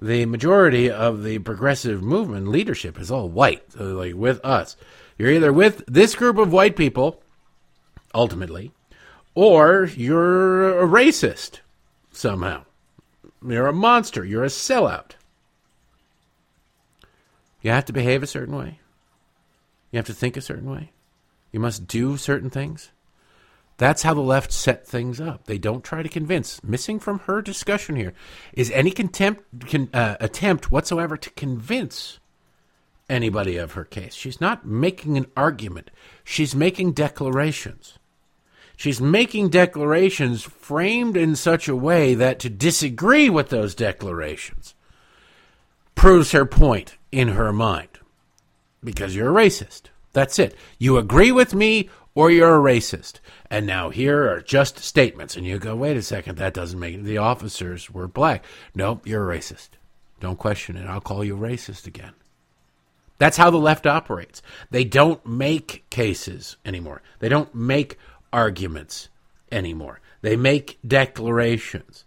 [0.00, 4.74] the majority of the progressive movement leadership is all white, so like with us.
[5.18, 7.22] You're either with this group of white people,
[8.14, 8.72] ultimately,
[9.34, 11.60] or you're a racist
[12.10, 12.64] somehow.
[13.46, 14.24] You're a monster.
[14.24, 15.10] You're a sellout.
[17.66, 18.78] You have to behave a certain way.
[19.90, 20.92] You have to think a certain way.
[21.50, 22.92] You must do certain things.
[23.76, 25.46] That's how the left set things up.
[25.46, 26.62] They don't try to convince.
[26.62, 28.12] Missing from her discussion here
[28.52, 32.20] is any contempt, con, uh, attempt whatsoever to convince
[33.10, 34.14] anybody of her case.
[34.14, 35.90] She's not making an argument.
[36.22, 37.98] She's making declarations.
[38.76, 44.76] She's making declarations framed in such a way that to disagree with those declarations
[45.96, 47.88] proves her point in her mind.
[48.84, 49.84] Because you're a racist.
[50.12, 50.54] That's it.
[50.78, 53.20] You agree with me or you're a racist.
[53.48, 55.34] And now here are just statements.
[55.34, 57.04] And you go, wait a second, that doesn't make it.
[57.04, 58.44] The officers were black.
[58.74, 59.70] Nope, you're a racist.
[60.20, 60.86] Don't question it.
[60.86, 62.12] I'll call you a racist again.
[63.16, 64.42] That's how the left operates.
[64.70, 67.00] They don't make cases anymore.
[67.20, 67.98] They don't make
[68.30, 69.08] arguments
[69.50, 70.00] anymore.
[70.20, 72.04] They make declarations.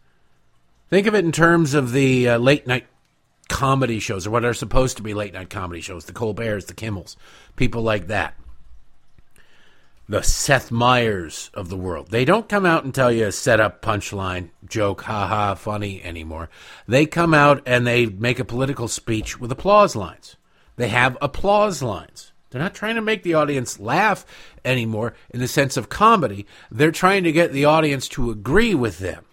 [0.92, 2.86] Think of it in terms of the uh, late night
[3.50, 6.74] comedy shows, or what are supposed to be late night comedy shows the Colberts, the
[6.74, 7.18] Kimmels,
[7.56, 8.36] people like that.
[10.08, 12.10] The Seth Meyers of the world.
[12.10, 16.02] They don't come out and tell you a set up punchline, joke, ha ha, funny
[16.04, 16.50] anymore.
[16.88, 20.36] They come out and they make a political speech with applause lines.
[20.78, 22.32] They have applause lines.
[22.50, 24.26] They're not trying to make the audience laugh
[24.66, 26.48] anymore in the sense of comedy.
[26.72, 29.26] They're trying to get the audience to agree with them,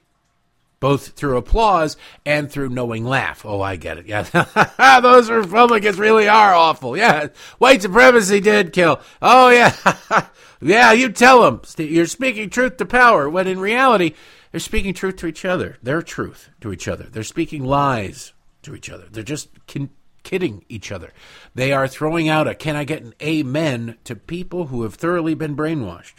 [0.80, 3.44] both through applause and through knowing laugh.
[3.46, 4.06] Oh, I get it.
[4.06, 5.00] Yeah.
[5.00, 6.96] Those Republicans really are awful.
[6.96, 7.28] Yeah.
[7.58, 9.00] White supremacy did kill.
[9.22, 9.74] Oh, yeah.
[10.60, 11.62] yeah, you tell them.
[11.78, 14.14] You're speaking truth to power, when in reality,
[14.50, 15.78] they're speaking truth to each other.
[15.82, 17.04] Their truth to each other.
[17.04, 19.06] They're speaking lies to each other.
[19.10, 19.90] They're just con-
[20.22, 21.12] kidding each other.
[21.54, 25.34] They are throwing out a can I get an amen to people who have thoroughly
[25.34, 26.16] been brainwashed.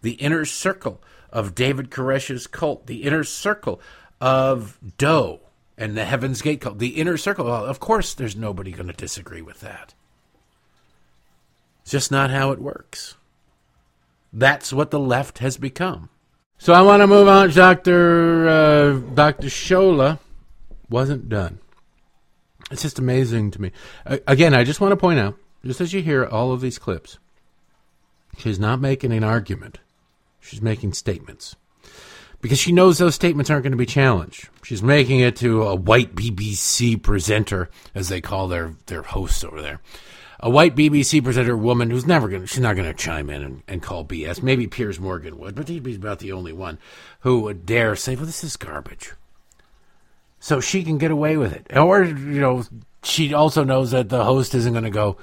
[0.00, 3.80] The inner circle of David Koresh's cult, the inner circle
[4.20, 5.40] of Doe
[5.76, 7.46] and the Heaven's Gate cult, the inner circle.
[7.46, 9.94] Well, of course, there's nobody going to disagree with that.
[11.82, 13.16] It's just not how it works.
[14.32, 16.10] That's what the left has become.
[16.58, 17.50] So I want to move on.
[17.50, 18.48] Dr.
[18.48, 19.46] Uh, Dr.
[19.46, 20.18] Shola
[20.90, 21.60] wasn't done.
[22.70, 23.72] It's just amazing to me.
[24.04, 27.18] Again, I just want to point out, just as you hear all of these clips,
[28.36, 29.78] she's not making an argument.
[30.48, 31.56] She's making statements.
[32.40, 34.48] Because she knows those statements aren't going to be challenged.
[34.62, 39.60] She's making it to a white BBC presenter, as they call their, their hosts over
[39.60, 39.80] there.
[40.40, 43.42] A white BBC presenter woman who's never going to, she's not going to chime in
[43.42, 44.40] and, and call BS.
[44.40, 46.78] Maybe Piers Morgan would, but he'd be about the only one
[47.20, 49.14] who would dare say, well, this is garbage
[50.40, 51.76] so she can get away with it.
[51.76, 52.64] Or, you know,
[53.02, 55.16] she also knows that the host isn't going to go,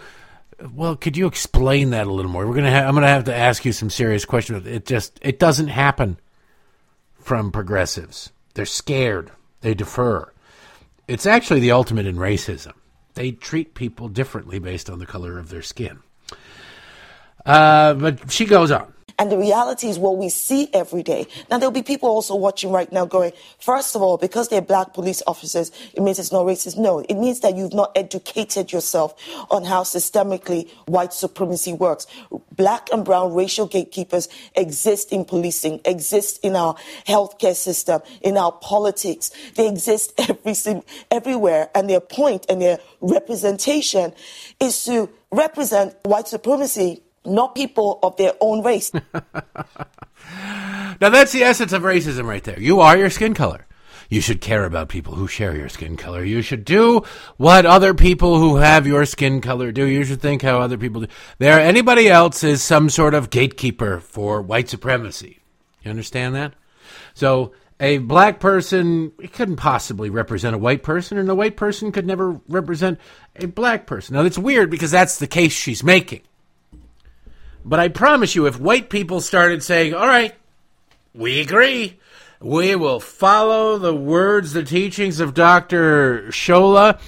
[0.74, 2.46] well, could you explain that a little more?
[2.46, 4.66] We're going to ha- I'm going to have to ask you some serious questions.
[4.66, 6.18] It just it doesn't happen
[7.20, 8.32] from progressives.
[8.54, 9.32] They're scared.
[9.62, 10.32] They defer.
[11.08, 12.74] It's actually the ultimate in racism.
[13.16, 16.00] They treat people differently based on the color of their skin.
[17.46, 18.94] Uh, but she goes on.
[19.18, 21.28] And the reality is what we see every day.
[21.50, 24.94] Now, there'll be people also watching right now going, first of all, because they're black
[24.94, 26.78] police officers, it means it's not racist.
[26.78, 29.16] No, it means that you've not educated yourself
[29.50, 32.08] on how systemically white supremacy works.
[32.52, 36.76] Black and brown racial gatekeepers exist in policing, exist in our
[37.08, 39.32] healthcare system, in our politics.
[39.56, 40.14] They exist
[40.46, 41.70] every, everywhere.
[41.74, 44.14] And their point and their representation
[44.60, 48.92] is to represent white supremacy, not people of their own race.
[48.94, 49.00] now,
[51.00, 52.60] that's the essence of racism right there.
[52.60, 53.66] You are your skin color.
[54.10, 56.24] You should care about people who share your skin color.
[56.24, 57.04] You should do
[57.38, 59.86] what other people who have your skin color do.
[59.86, 61.08] You should think how other people do.
[61.40, 65.40] There, anybody else is some sort of gatekeeper for white supremacy.
[65.84, 66.54] You understand that?
[67.14, 72.06] So, a black person couldn't possibly represent a white person, and a white person could
[72.06, 73.00] never represent
[73.36, 74.16] a black person.
[74.16, 76.22] Now, it's weird because that's the case she's making.
[77.66, 80.36] But I promise you, if white people started saying, all right,
[81.16, 82.00] we agree,
[82.40, 86.28] we will follow the words, the teachings of Dr.
[86.30, 87.00] Shola,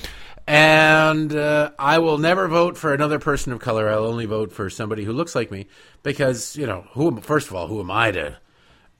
[0.48, 3.88] and uh, I will never vote for another person of color.
[3.88, 5.68] I'll only vote for somebody who looks like me
[6.02, 8.38] because, you know, who, first of all, who am I to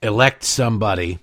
[0.00, 1.18] elect somebody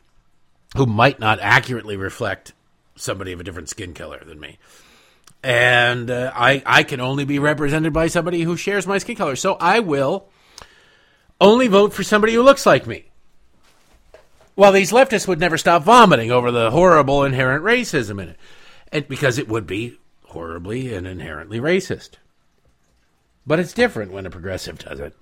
[0.76, 2.52] who might not accurately reflect
[2.98, 4.58] somebody of a different skin color than me.
[5.46, 9.36] And uh, I, I can only be represented by somebody who shares my skin color.
[9.36, 10.28] So I will
[11.40, 13.06] only vote for somebody who looks like me.
[14.56, 18.36] Well, these leftists would never stop vomiting over the horrible inherent racism in
[18.92, 19.08] it.
[19.08, 22.16] Because it would be horribly and inherently racist.
[23.46, 25.16] But it's different when a progressive does it.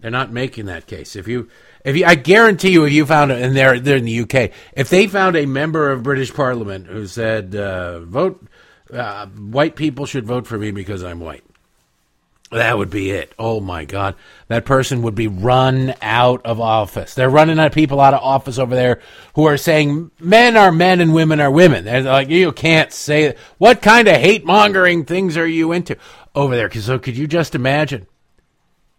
[0.00, 1.16] They're not making that case.
[1.16, 1.48] If you
[1.82, 4.50] if you, I guarantee you, if you found it, and they're they're in the UK,
[4.74, 8.46] if they found a member of British Parliament who said uh, vote,
[8.92, 11.44] uh, white people should vote for me because I'm white,
[12.50, 13.32] that would be it.
[13.38, 14.16] Oh my God,
[14.48, 17.14] that person would be run out of office.
[17.14, 19.00] They're running out people out of office over there
[19.34, 21.84] who are saying men are men and women are women.
[21.84, 23.38] They're like you can't say that.
[23.58, 25.96] What kind of hate mongering things are you into
[26.34, 26.70] over there?
[26.70, 28.06] So could you just imagine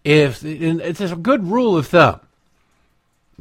[0.04, 2.22] if it's a good rule of thumb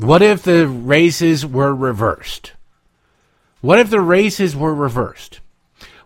[0.01, 2.53] what if the races were reversed?
[3.61, 5.41] What if the races were reversed?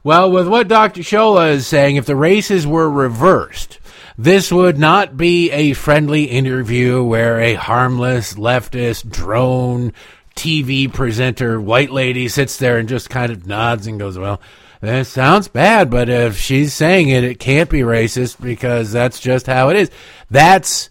[0.05, 1.00] Well, with what Dr.
[1.00, 3.78] Shola is saying, if the races were reversed,
[4.18, 9.94] this would not be a friendly interview where a harmless leftist drone
[10.36, 14.42] TV presenter, white lady, sits there and just kind of nods and goes, Well,
[14.82, 19.46] that sounds bad, but if she's saying it, it can't be racist because that's just
[19.46, 19.90] how it is.
[20.30, 20.90] That's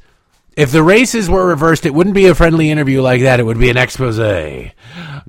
[0.56, 3.40] if the races were reversed, it wouldn't be a friendly interview like that.
[3.40, 4.18] It would be an expose.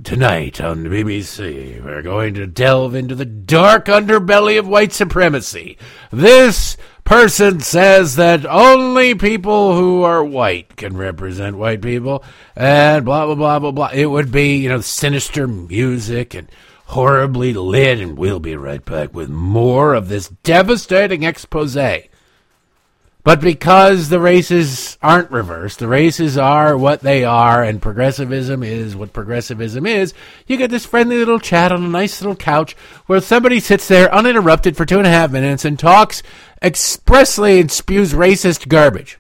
[0.03, 5.79] Tonight on BBC, we're going to delve into the dark underbelly of white supremacy.
[6.11, 12.25] This person says that only people who are white can represent white people,
[12.57, 13.91] and blah, blah, blah, blah, blah.
[13.93, 16.51] It would be, you know, sinister music and
[16.87, 21.77] horribly lit, and we'll be right back with more of this devastating expose.
[23.25, 28.95] But because the races aren't reversed, the races are what they are, and progressivism is
[28.95, 30.13] what progressivism is,
[30.47, 34.15] you get this friendly little chat on a nice little couch where somebody sits there
[34.15, 36.23] uninterrupted for two and a half minutes and talks
[36.61, 39.19] expressly and spews racist garbage.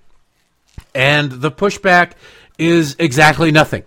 [0.94, 2.12] And the pushback
[2.58, 3.84] is exactly nothing.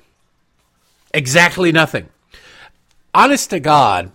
[1.14, 2.10] Exactly nothing.
[3.14, 4.12] Honest to God,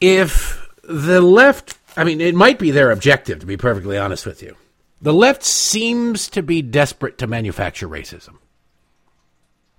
[0.00, 4.42] if the left I mean, it might be their objective, to be perfectly honest with
[4.42, 4.56] you.
[5.00, 8.36] The left seems to be desperate to manufacture racism.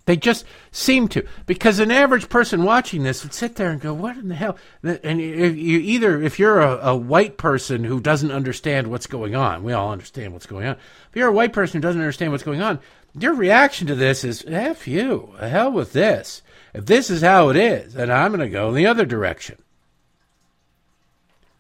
[0.05, 3.93] They just seem to, because an average person watching this would sit there and go,
[3.93, 8.31] "What in the hell?" And you either, if you're a, a, white person who doesn't
[8.31, 10.75] understand what's going on, we all understand what's going on.
[11.09, 12.79] If you're a white person who doesn't understand what's going on,
[13.17, 16.41] your reaction to this is, "F you, hell with this."
[16.73, 19.62] If this is how it is, then I'm going to go in the other direction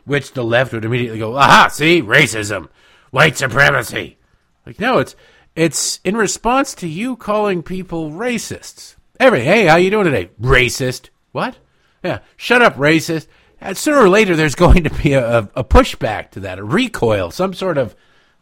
[0.05, 2.69] which the left would immediately go, aha, see, racism,
[3.11, 4.17] white supremacy.
[4.65, 5.15] Like, no, it's
[5.55, 8.95] it's in response to you calling people racists.
[9.19, 10.31] Every hey, how you doing today?
[10.41, 11.09] Racist.
[11.31, 11.57] What?
[12.03, 13.27] Yeah, shut up, racist.
[13.61, 17.31] And sooner or later, there's going to be a, a pushback to that, a recoil,
[17.31, 17.95] some sort of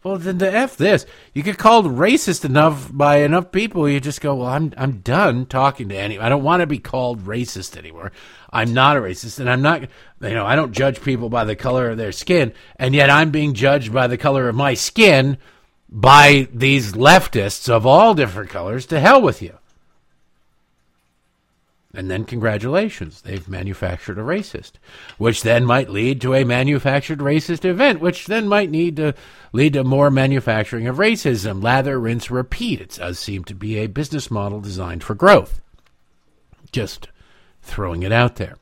[0.03, 1.05] well, then the f this.
[1.33, 5.45] You get called racist enough by enough people, you just go, well, I'm I'm done
[5.45, 6.25] talking to anyone.
[6.25, 8.11] I don't want to be called racist anymore.
[8.53, 9.81] I'm not a racist, and I'm not.
[9.81, 13.31] You know, I don't judge people by the color of their skin, and yet I'm
[13.31, 15.37] being judged by the color of my skin
[15.89, 18.85] by these leftists of all different colors.
[18.87, 19.57] To hell with you.
[21.93, 24.73] And then, congratulations, they've manufactured a racist,
[25.17, 29.13] which then might lead to a manufactured racist event, which then might need to
[29.51, 31.61] lead to more manufacturing of racism.
[31.61, 32.79] Lather, rinse, repeat.
[32.79, 35.59] It does seem to be a business model designed for growth.
[36.71, 37.09] Just
[37.61, 38.57] throwing it out there.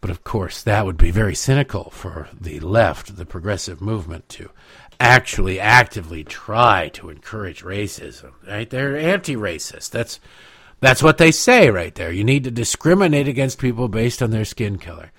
[0.00, 4.50] But of course, that would be very cynical for the left, the progressive movement, to
[5.00, 8.32] actually actively try to encourage racism.
[8.46, 8.68] Right?
[8.68, 9.90] They're anti-racist.
[9.90, 10.20] That's
[10.80, 12.12] that's what they say right there.
[12.12, 15.10] You need to discriminate against people based on their skin color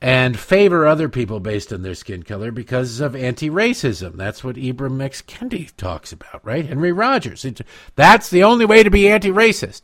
[0.00, 4.16] and favor other people based on their skin color because of anti-racism.
[4.16, 5.22] That's what Ibram X.
[5.22, 6.64] Kendi talks about, right?
[6.64, 7.44] Henry Rogers.
[7.44, 7.60] It,
[7.96, 9.82] that's the only way to be anti-racist.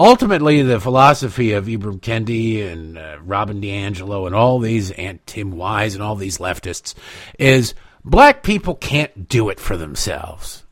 [0.00, 5.50] Ultimately, the philosophy of Ibram Kendi and uh, Robin DiAngelo and all these, and Tim
[5.50, 6.94] Wise and all these leftists,
[7.38, 10.64] is black people can't do it for themselves.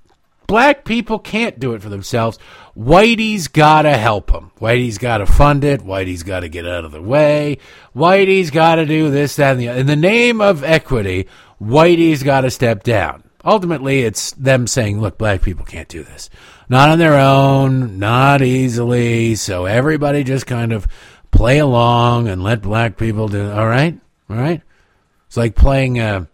[0.47, 2.39] Black people can't do it for themselves.
[2.75, 4.51] Whitey's got to help them.
[4.63, 5.83] Whitey's got to fund it.
[5.83, 7.59] Whitey's got to get out of the way.
[7.95, 9.81] Whitey's got to do this, that, and the other.
[9.81, 11.29] In the name of equity,
[11.61, 13.28] Whitey's got to step down.
[13.45, 16.29] Ultimately, it's them saying, look, black people can't do this.
[16.69, 19.37] Not on their own, not easily.
[19.37, 20.87] So everybody just kind of
[21.31, 23.99] play along and let black people do All right?
[24.29, 24.63] All right?
[25.27, 26.01] It's like playing.
[26.01, 26.27] Uh,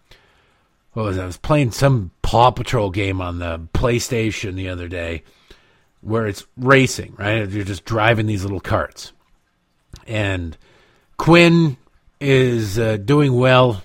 [0.93, 1.19] what was?
[1.19, 5.25] I was playing some Paw Patrol game on the PlayStation the other day
[6.01, 7.49] where it's racing, right?
[7.49, 9.13] You're just driving these little carts.
[10.07, 10.57] And
[11.17, 11.77] Quinn
[12.21, 13.83] is uh, doing well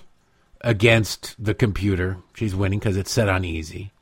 [0.60, 2.18] against the computer.
[2.34, 3.92] She's winning because it's set on easy.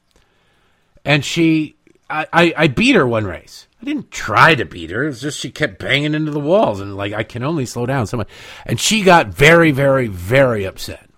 [1.04, 1.76] And she,
[2.10, 3.66] I, I, I beat her one race.
[3.80, 5.06] I didn't try to beat her.
[5.06, 8.06] It's just she kept banging into the walls, and like I can only slow down
[8.06, 8.28] so much.
[8.66, 11.08] And she got very, very, very upset.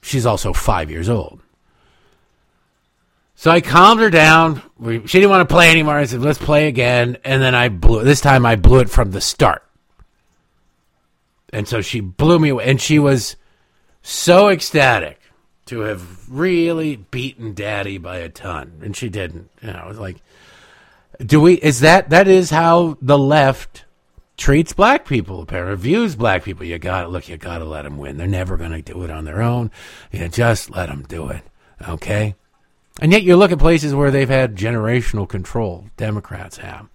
[0.00, 1.40] She's also five years old.
[3.34, 4.62] So I calmed her down.
[4.78, 5.96] We, she didn't want to play anymore.
[5.96, 7.18] I said, let's play again.
[7.22, 9.62] And then I blew This time I blew it from the start.
[11.52, 12.64] And so she blew me away.
[12.64, 13.36] And she was
[14.06, 15.20] so ecstatic
[15.66, 18.80] to have really beaten daddy by a ton.
[18.82, 19.50] And she didn't.
[19.60, 20.22] You know, it was like,
[21.18, 23.84] do we, is that, that is how the left
[24.36, 26.64] treats black people, apparently views black people.
[26.64, 27.28] You got to look.
[27.28, 28.16] You got to let them win.
[28.16, 29.70] They're never to do it on their own.
[30.12, 31.42] You just let them do it.
[31.88, 32.36] Okay.
[33.00, 35.90] And yet you look at places where they've had generational control.
[35.96, 36.88] Democrats have.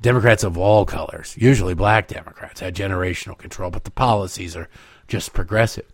[0.00, 4.68] Democrats of all colors, usually black Democrats, had generational control, but the policies are
[5.08, 5.93] just progressive.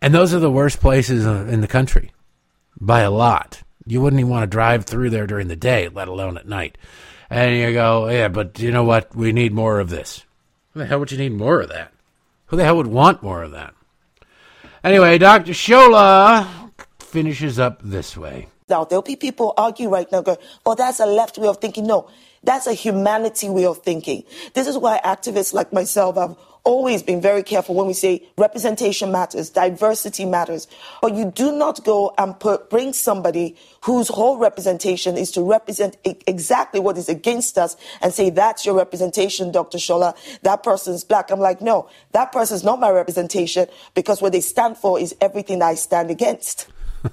[0.00, 2.12] And those are the worst places uh, in the country
[2.80, 3.62] by a lot.
[3.86, 6.78] You wouldn't even want to drive through there during the day, let alone at night
[7.30, 9.14] and you go, yeah, but you know what?
[9.14, 10.24] We need more of this.
[10.72, 11.92] Who the hell would you need more of that?
[12.46, 13.74] Who the hell would want more of that?
[14.82, 15.52] Anyway, Dr.
[15.52, 16.46] Shola
[16.98, 18.48] finishes up this way.
[18.68, 21.86] Now, there'll be people argue right now, going, oh, that's a left way of thinking.
[21.86, 22.08] No,
[22.42, 24.24] that's a humanity way of thinking.
[24.54, 26.36] This is why activists like myself have
[26.68, 30.68] always been very careful when we say representation matters, diversity matters.
[31.00, 35.96] But you do not go and put, bring somebody whose whole representation is to represent
[36.04, 39.78] exactly what is against us and say, that's your representation, Dr.
[39.78, 40.14] Shola.
[40.42, 41.30] That person's black.
[41.30, 45.62] I'm like, no, that person's not my representation because what they stand for is everything
[45.62, 46.66] I stand against.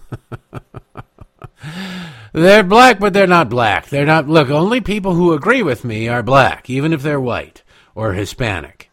[2.34, 3.88] they're black, but they're not black.
[3.88, 7.64] They're not, look, only people who agree with me are black, even if they're white
[7.96, 8.92] or Hispanic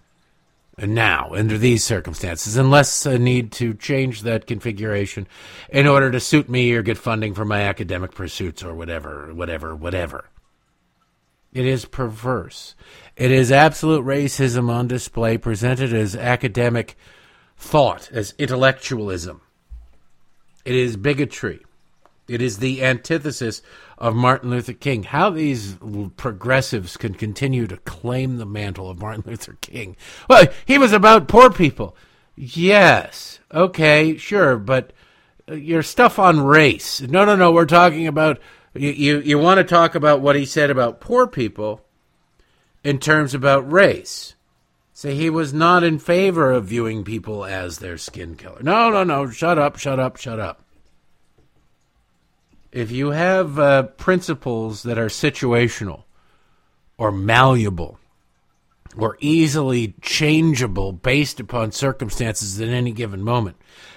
[0.87, 5.27] now under these circumstances, unless a need to change that configuration
[5.71, 9.75] in order to suit me or get funding for my academic pursuits or whatever, whatever,
[9.75, 10.27] whatever.
[11.53, 12.75] It is perverse.
[13.17, 16.97] It is absolute racism on display, presented as academic
[17.57, 19.43] thought, as intellectualism.
[20.65, 21.65] It is bigotry.
[22.33, 23.61] It is the antithesis
[23.99, 25.03] of Martin Luther King.
[25.03, 25.77] How these
[26.17, 29.97] progressives can continue to claim the mantle of Martin Luther King.
[30.29, 31.95] Well, he was about poor people.
[32.35, 33.39] Yes.
[33.53, 34.93] Okay, sure, but
[35.49, 37.03] uh, your stuff on race.
[37.03, 38.41] No, no, no, we're talking about
[38.75, 41.85] you you, you want to talk about what he said about poor people
[42.83, 44.35] in terms about race.
[44.95, 48.63] Say he was not in favor of viewing people as their skin color.
[48.63, 50.62] No, no, no, shut up, shut up, shut up
[52.73, 56.05] if you have uh, principles that are situational
[56.97, 57.99] or malleable
[58.97, 63.57] or easily changeable based upon circumstances at any given moment,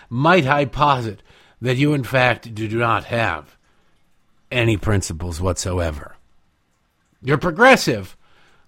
[0.09, 1.23] might I posit
[1.61, 3.57] that you, in fact, do not have
[4.51, 6.15] any principles whatsoever.
[7.21, 8.15] You're progressive,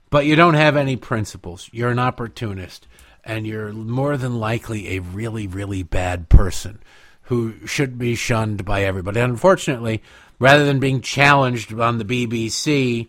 [0.09, 1.69] but you don't have any principles.
[1.71, 2.87] You're an opportunist,
[3.23, 6.79] and you're more than likely a really, really bad person
[7.27, 9.19] who should be shunned by everybody.
[9.19, 10.01] Unfortunately,
[10.39, 13.07] rather than being challenged on the BBC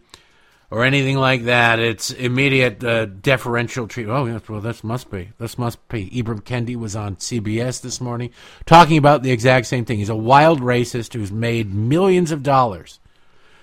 [0.71, 1.79] or anything like that.
[1.79, 4.19] It's immediate uh, deferential treatment.
[4.19, 5.31] Oh, yes, well, this must be.
[5.39, 6.11] This must be.
[6.11, 8.31] Ibram Kendi was on CBS this morning
[8.67, 9.99] talking about the exact same thing.
[9.99, 13.01] He's a wild racist who's made millions of dollars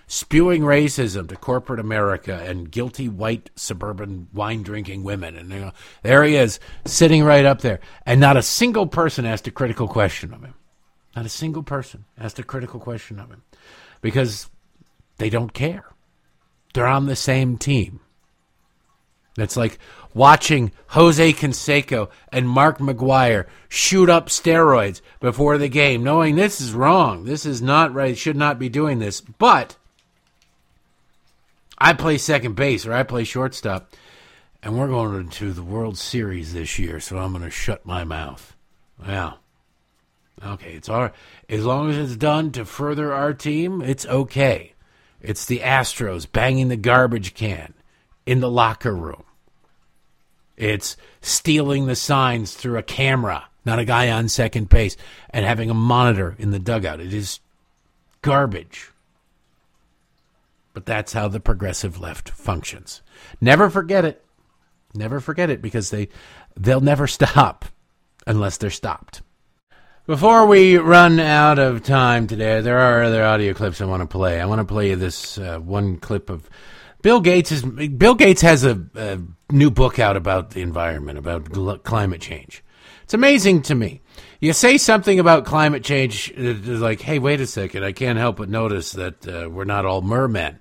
[0.07, 5.35] spewing racism to corporate America and guilty white suburban wine drinking women.
[5.35, 5.71] And you know,
[6.03, 7.79] there he is, sitting right up there.
[8.05, 10.53] And not a single person asked a critical question of him.
[11.15, 13.43] Not a single person asked a critical question of him
[14.01, 14.49] because
[15.17, 15.85] they don't care.
[16.73, 18.01] They're on the same team.
[19.37, 19.79] It's like
[20.13, 26.73] watching Jose Canseco and Mark McGwire shoot up steroids before the game, knowing this is
[26.73, 27.25] wrong.
[27.25, 28.17] This is not right.
[28.17, 29.19] Should not be doing this.
[29.19, 29.75] But
[31.77, 33.93] I play second base or I play shortstop,
[34.63, 38.03] and we're going to the World Series this year, so I'm going to shut my
[38.03, 38.55] mouth.
[39.05, 39.33] Yeah.
[40.43, 41.13] Okay, it's all right.
[41.49, 44.73] As long as it's done to further our team, it's okay.
[45.21, 47.73] It's the Astros banging the garbage can
[48.25, 49.23] in the locker room.
[50.57, 54.95] It's stealing the signs through a camera, not a guy on second base,
[55.29, 56.99] and having a monitor in the dugout.
[56.99, 57.39] It is
[58.21, 58.91] garbage.
[60.75, 63.01] But that's how the progressive left functions.
[63.39, 64.23] Never forget it.
[64.93, 66.09] Never forget it because they
[66.55, 67.65] they'll never stop
[68.27, 69.21] unless they're stopped.
[70.05, 74.07] Before we run out of time today, there are other audio clips I want to
[74.07, 74.39] play.
[74.39, 76.47] I want to play you this uh, one clip of
[77.01, 77.53] Bill Gates.
[77.53, 79.19] Is, Bill Gates has a, a
[79.49, 82.63] new book out about the environment, about gl- climate change.
[83.03, 84.01] It's amazing to me.
[84.39, 88.37] You say something about climate change, it's like, hey, wait a second, I can't help
[88.37, 90.59] but notice that uh, we're not all mermen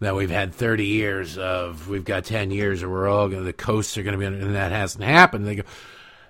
[0.00, 3.44] that we've had 30 years of, we've got 10 years, or we're all going to,
[3.44, 5.46] the coasts are going to be, and that hasn't happened.
[5.46, 5.62] They go,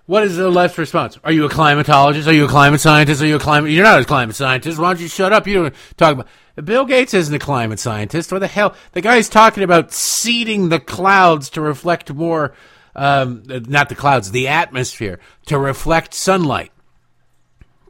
[0.07, 1.19] what is the left's response?
[1.23, 2.27] Are you a climatologist?
[2.27, 3.23] Are you a climate scientist?
[3.23, 3.71] Are you a climate?
[3.71, 4.77] You're not a climate scientist.
[4.77, 5.47] Why don't you shut up?
[5.47, 6.27] You don't talk about.
[6.65, 8.33] Bill Gates isn't a climate scientist.
[8.33, 8.75] What the hell?
[8.91, 12.55] The guy's talking about seeding the clouds to reflect more,
[12.97, 16.73] um, not the clouds, the atmosphere to reflect sunlight,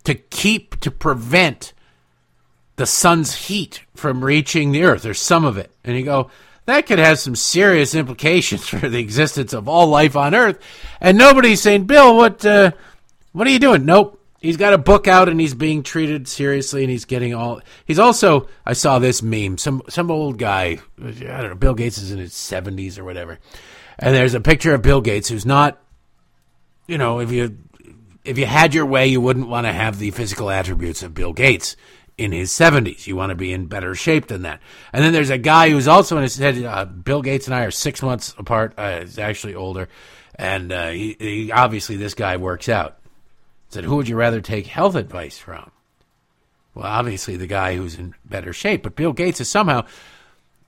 [0.04, 1.72] to keep, to prevent
[2.80, 5.70] the sun's heat from reaching the earth, or some of it.
[5.84, 6.30] And you go,
[6.64, 10.58] that could have some serious implications for the existence of all life on earth.
[10.98, 12.72] And nobody's saying, Bill, what, uh,
[13.32, 13.84] what are you doing?
[13.84, 14.16] Nope.
[14.40, 17.60] He's got a book out and he's being treated seriously and he's getting all.
[17.84, 21.98] He's also, I saw this meme, some, some old guy, I don't know, Bill Gates
[21.98, 23.38] is in his 70s or whatever.
[23.98, 25.78] And there's a picture of Bill Gates who's not,
[26.86, 27.58] you know, if you,
[28.24, 31.34] if you had your way, you wouldn't want to have the physical attributes of Bill
[31.34, 31.76] Gates
[32.20, 33.06] in his 70s.
[33.06, 34.60] You want to be in better shape than that.
[34.92, 36.62] And then there's a guy who's also in his head.
[36.62, 38.74] Uh, Bill Gates and I are six months apart.
[38.76, 39.88] Uh, he's actually older.
[40.34, 42.98] And uh, he, he, obviously, this guy works out.
[43.70, 45.70] Said, who would you rather take health advice from?
[46.74, 48.82] Well, obviously, the guy who's in better shape.
[48.82, 49.86] But Bill Gates is somehow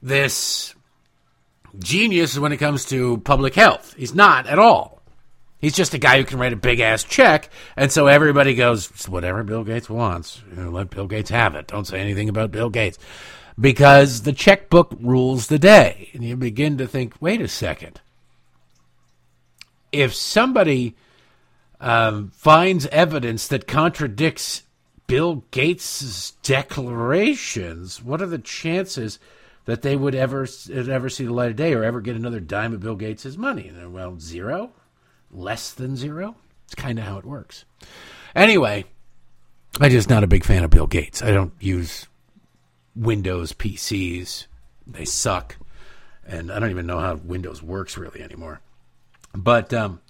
[0.00, 0.74] this
[1.78, 3.94] genius when it comes to public health.
[3.96, 5.01] He's not at all.
[5.62, 8.88] He's just a guy who can write a big ass check, and so everybody goes,
[9.06, 11.68] whatever Bill Gates wants, you know, let Bill Gates have it.
[11.68, 12.98] Don't say anything about Bill Gates.
[13.58, 16.10] Because the checkbook rules the day.
[16.14, 18.00] And you begin to think, wait a second.
[19.92, 20.96] If somebody
[21.80, 24.64] um, finds evidence that contradicts
[25.06, 29.20] Bill Gates' declarations, what are the chances
[29.66, 32.72] that they would ever ever see the light of day or ever get another dime
[32.72, 33.70] of Bill Gates' money?
[33.86, 34.72] Well, zero
[35.32, 36.36] less than zero.
[36.64, 37.64] It's kind of how it works.
[38.34, 38.84] Anyway,
[39.80, 41.22] I'm just not a big fan of Bill Gates.
[41.22, 42.06] I don't use
[42.94, 44.46] Windows PCs,
[44.86, 45.56] they suck.
[46.26, 48.60] And I don't even know how Windows works really anymore.
[49.34, 50.00] But um,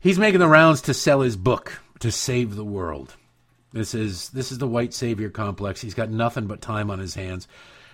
[0.00, 3.14] he's making the rounds to sell his book to save the world.
[3.72, 5.80] This is this is the white savior complex.
[5.80, 7.48] He's got nothing but time on his hands.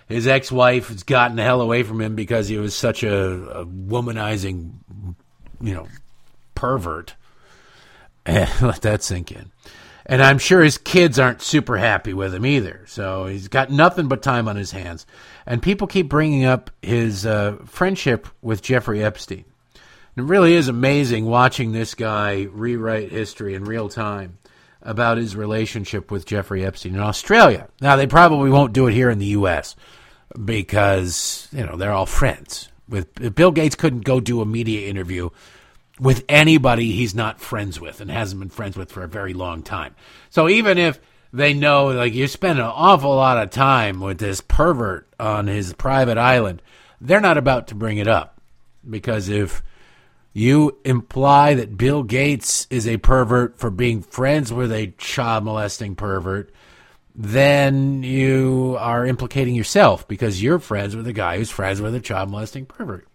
[0.07, 3.65] His ex-wife has gotten the hell away from him because he was such a, a
[3.65, 4.73] womanizing,
[5.61, 5.87] you know,
[6.61, 7.15] pervert.
[8.27, 9.51] Let that sink in.
[10.05, 12.83] And I'm sure his kids aren't super happy with him either.
[12.85, 15.07] So he's got nothing but time on his hands.
[15.47, 19.45] And people keep bringing up his uh, friendship with Jeffrey Epstein.
[20.15, 24.37] And it really is amazing watching this guy rewrite history in real time
[24.83, 27.69] about his relationship with Jeffrey Epstein in Australia.
[27.79, 29.75] Now, they probably won't do it here in the U.S.
[30.45, 32.69] because, you know, they're all friends.
[32.87, 35.29] With Bill Gates couldn't go do a media interview
[36.01, 39.61] with anybody he's not friends with and hasn't been friends with for a very long
[39.61, 39.95] time.
[40.31, 40.99] So even if
[41.31, 45.73] they know, like, you spend an awful lot of time with this pervert on his
[45.73, 46.63] private island,
[46.99, 48.41] they're not about to bring it up.
[48.89, 49.61] Because if
[50.33, 55.95] you imply that Bill Gates is a pervert for being friends with a child molesting
[55.95, 56.51] pervert,
[57.13, 61.99] then you are implicating yourself because you're friends with a guy who's friends with a
[61.99, 63.07] child molesting pervert.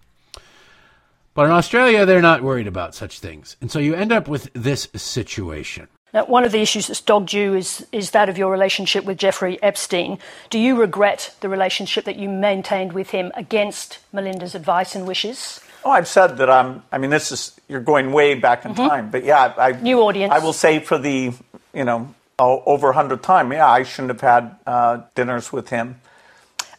[1.37, 3.59] But in Australia, they're not worried about such things.
[3.61, 5.87] And so you end up with this situation.
[6.15, 9.19] Now, one of the issues that's dogged you is, is that of your relationship with
[9.19, 10.19] Jeffrey Epstein.
[10.49, 15.61] Do you regret the relationship that you maintained with him against Melinda's advice and wishes?
[15.85, 16.83] Oh, I've said that I'm.
[16.91, 18.89] I mean, this is you're going way back in mm-hmm.
[18.89, 20.33] time, but yeah, I, new audience.
[20.33, 21.35] I will say for the
[21.75, 26.01] you know over a hundred time, yeah, I shouldn't have had uh, dinners with him.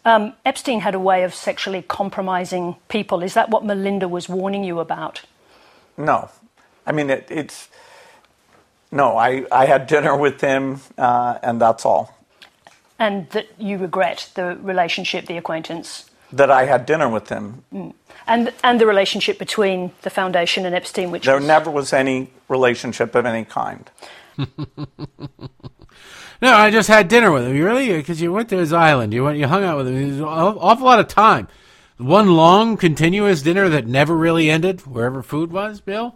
[0.08, 3.24] Um, Epstein had a way of sexually compromising people.
[3.24, 5.24] Is that what Melinda was warning you about?
[5.98, 6.30] No,
[6.86, 7.68] I mean it, it's
[8.92, 9.18] no.
[9.18, 12.16] I I had dinner with him, uh, and that's all.
[12.98, 16.10] And that you regret the relationship, the acquaintance.
[16.32, 17.64] That I had dinner with him.
[17.74, 17.94] Mm
[18.28, 21.46] and and the relationship between the foundation and Epstein, which there was...
[21.46, 23.90] never was any relationship of any kind.
[26.42, 27.56] no, I just had dinner with him.
[27.56, 29.14] You really because you went to his island.
[29.14, 29.96] You went, you hung out with him.
[29.96, 31.48] It was an awful lot of time.
[31.98, 35.82] One long, continuous dinner that never really ended, wherever food was.
[35.82, 36.16] Bill.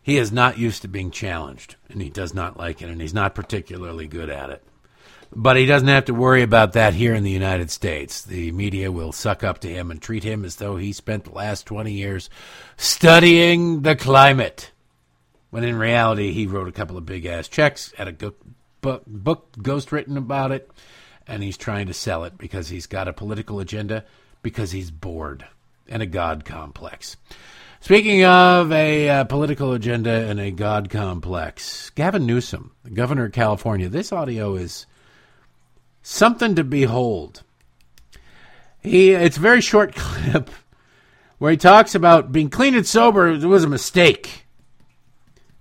[0.00, 3.14] He is not used to being challenged, and he does not like it, and he's
[3.14, 4.62] not particularly good at it.
[5.34, 8.22] But he doesn't have to worry about that here in the United States.
[8.22, 11.32] The media will suck up to him and treat him as though he spent the
[11.32, 12.30] last 20 years
[12.76, 14.70] studying the climate.
[15.54, 18.32] When in reality, he wrote a couple of big ass checks, had a
[18.80, 20.68] book, book ghost written about it,
[21.28, 24.04] and he's trying to sell it because he's got a political agenda,
[24.42, 25.46] because he's bored,
[25.88, 27.16] and a God complex.
[27.78, 33.32] Speaking of a uh, political agenda and a God complex, Gavin Newsom, the governor of
[33.32, 34.86] California, this audio is
[36.02, 37.44] something to behold.
[38.80, 40.50] He it's a very short clip
[41.38, 44.43] where he talks about being clean and sober it was a mistake.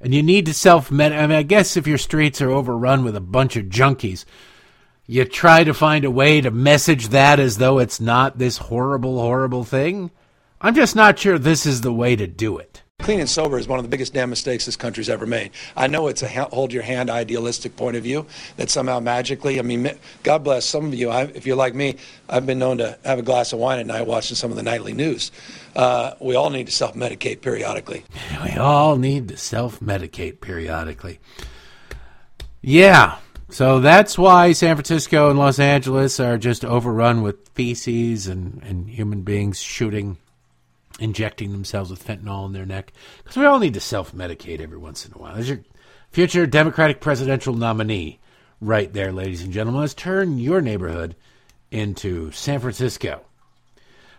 [0.03, 3.05] And you need to self med I mean I guess if your streets are overrun
[3.05, 4.25] with a bunch of junkies,
[5.07, 9.19] you try to find a way to message that as though it's not this horrible
[9.19, 10.11] horrible thing.
[10.59, 12.82] I'm just not sure this is the way to do it.
[13.03, 15.51] Clean and sober is one of the biggest damn mistakes this country's ever made.
[15.75, 18.25] I know it's a hold your hand idealistic point of view
[18.55, 19.91] that somehow magically, I mean,
[20.23, 21.09] God bless some of you.
[21.09, 21.97] I, if you're like me,
[22.29, 24.63] I've been known to have a glass of wine at night watching some of the
[24.63, 25.33] nightly news.
[25.75, 28.05] Uh, we all need to self medicate periodically.
[28.41, 31.19] We all need to self medicate periodically.
[32.61, 33.17] Yeah.
[33.49, 38.89] So that's why San Francisco and Los Angeles are just overrun with feces and, and
[38.89, 40.17] human beings shooting
[41.03, 45.05] injecting themselves with fentanyl in their neck because we all need to self-medicate every once
[45.05, 45.33] in a while.
[45.33, 45.59] There's your
[46.11, 48.19] future Democratic presidential nominee
[48.61, 49.81] right there, ladies and gentlemen.
[49.81, 51.17] Let's turn your neighborhood
[51.71, 53.25] into San Francisco.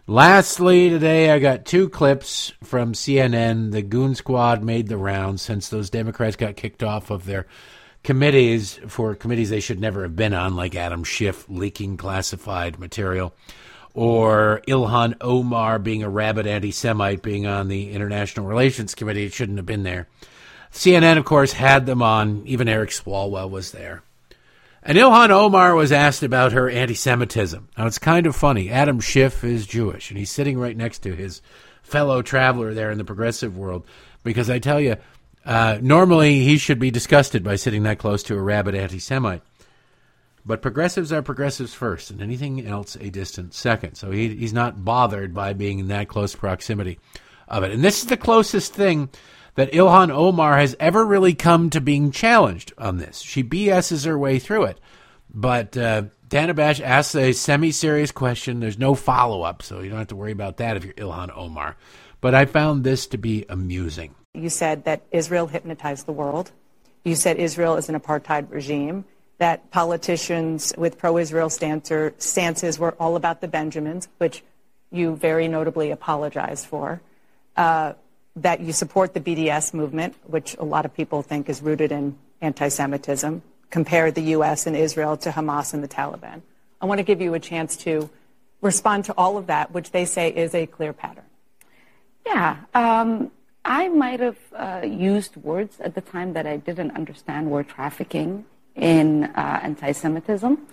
[0.07, 3.73] Lastly, today I got two clips from CNN.
[3.73, 7.47] The Goon Squad made the rounds since those Democrats got kicked off of their
[8.03, 13.35] committees for committees they should never have been on, like Adam Schiff leaking classified material
[13.95, 19.25] or Ilhan Omar being a rabid anti Semite being on the International Relations Committee.
[19.25, 20.09] It shouldn't have been there.
[20.73, 22.43] CNN, of course, had them on.
[22.47, 24.03] Even Eric Swalwell was there.
[24.83, 27.69] And Ilhan Omar was asked about her anti Semitism.
[27.79, 28.69] Now, it's kind of funny.
[28.69, 31.41] Adam Schiff is Jewish, and he's sitting right next to his
[31.83, 33.87] fellow traveler there in the progressive world.
[34.25, 34.97] Because I tell you,
[35.47, 39.43] uh, normally he should be disgusted by sitting that close to a rabid anti Semite.
[40.47, 43.95] But progressives are progressives first, and anything else a distant second.
[43.95, 46.99] So he, he's not bothered by being in that close proximity
[47.49, 47.73] of it.
[47.73, 49.09] And this is the closest thing
[49.55, 53.21] that Ilhan Omar has ever really come to being challenged on this.
[53.21, 54.81] She BS's her way through it.
[55.33, 58.61] But uh, Dana asks a semi serious question.
[58.61, 61.31] There's no follow up, so you don't have to worry about that if you're Ilhan
[61.35, 61.77] Omar.
[62.21, 64.15] But I found this to be amusing.
[64.35, 66.51] You said that Israel hypnotized the world.
[67.05, 69.05] You said Israel is an apartheid regime
[69.39, 74.43] that politicians with pro-Israel stances were all about the Benjamins, which
[74.91, 77.01] you very notably apologized for.
[77.57, 77.95] Uh,
[78.37, 82.17] that you support the BDS movement, which a lot of people think is rooted in
[82.41, 83.43] anti-Semitism.
[83.71, 84.67] Compare the U.S.
[84.67, 86.43] and Israel to Hamas and the Taliban.
[86.81, 88.11] I want to give you a chance to
[88.61, 91.25] respond to all of that, which they say is a clear pattern.
[92.27, 92.57] Yeah.
[92.75, 93.31] Um,
[93.65, 98.45] I might have uh, used words at the time that I didn't understand were trafficking
[98.75, 100.67] in uh, anti Semitism.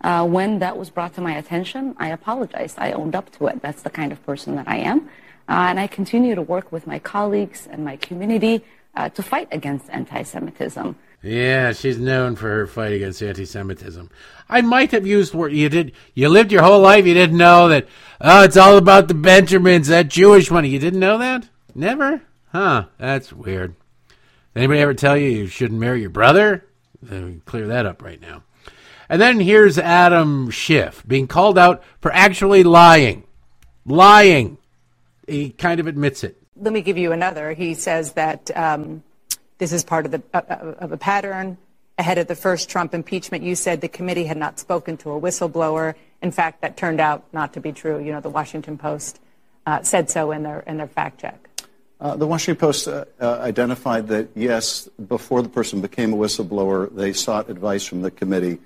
[0.00, 2.78] Uh, when that was brought to my attention, I apologized.
[2.78, 3.60] I owned up to it.
[3.62, 5.08] That's the kind of person that I am.
[5.48, 9.48] Uh, and I continue to work with my colleagues and my community uh, to fight
[9.50, 10.96] against anti Semitism.
[11.22, 14.08] Yeah, she's known for her fight against anti-Semitism.
[14.48, 15.92] I might have used word you did.
[16.14, 17.06] You lived your whole life.
[17.06, 17.88] You didn't know that.
[18.20, 20.68] Oh, it's all about the Benjamins, that Jewish money.
[20.68, 21.48] You didn't know that?
[21.74, 22.22] Never?
[22.52, 22.86] Huh?
[22.98, 23.74] That's weird.
[24.54, 26.64] Anybody ever tell you you shouldn't marry your brother?
[27.44, 28.42] Clear that up right now.
[29.08, 33.24] And then here's Adam Schiff being called out for actually lying.
[33.86, 34.58] Lying.
[35.26, 36.36] He kind of admits it.
[36.56, 37.52] Let me give you another.
[37.52, 39.02] He says that um,
[39.58, 41.56] this is part of, the, uh, uh, of a pattern.
[41.98, 45.20] Ahead of the first Trump impeachment, you said the committee had not spoken to a
[45.20, 45.94] whistleblower.
[46.22, 47.98] In fact, that turned out not to be true.
[47.98, 49.20] You know, the Washington Post
[49.66, 51.47] uh, said so in their, in their fact check.
[52.00, 56.94] Uh, the Washington Post uh, uh, identified that, yes, before the person became a whistleblower,
[56.94, 58.58] they sought advice from the committee.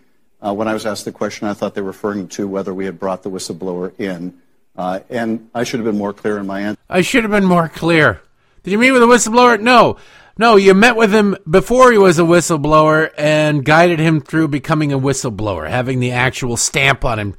[0.44, 2.84] Uh, when I was asked the question, I thought they were referring to whether we
[2.84, 4.34] had brought the whistleblower in.
[4.76, 6.80] Uh, and I should have been more clear in my answer.
[6.90, 8.20] I should have been more clear.
[8.62, 9.60] Did you meet with a whistleblower?
[9.60, 9.96] No.
[10.38, 14.92] No, you met with him before he was a whistleblower and guided him through becoming
[14.92, 17.34] a whistleblower, having the actual stamp on him.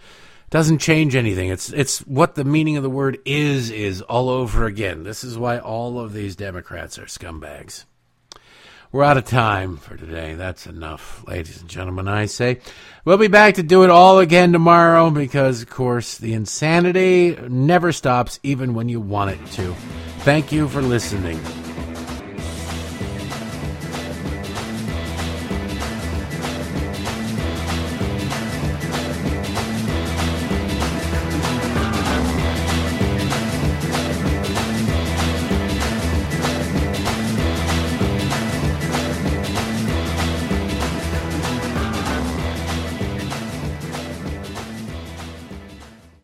[0.53, 1.49] Doesn't change anything.
[1.49, 5.01] It's it's what the meaning of the word is is all over again.
[5.01, 7.85] This is why all of these Democrats are scumbags.
[8.91, 10.35] We're out of time for today.
[10.35, 12.07] That's enough, ladies and gentlemen.
[12.07, 12.59] I say
[13.03, 17.91] we'll be back to do it all again tomorrow because, of course, the insanity never
[17.91, 19.73] stops, even when you want it to.
[20.19, 21.41] Thank you for listening.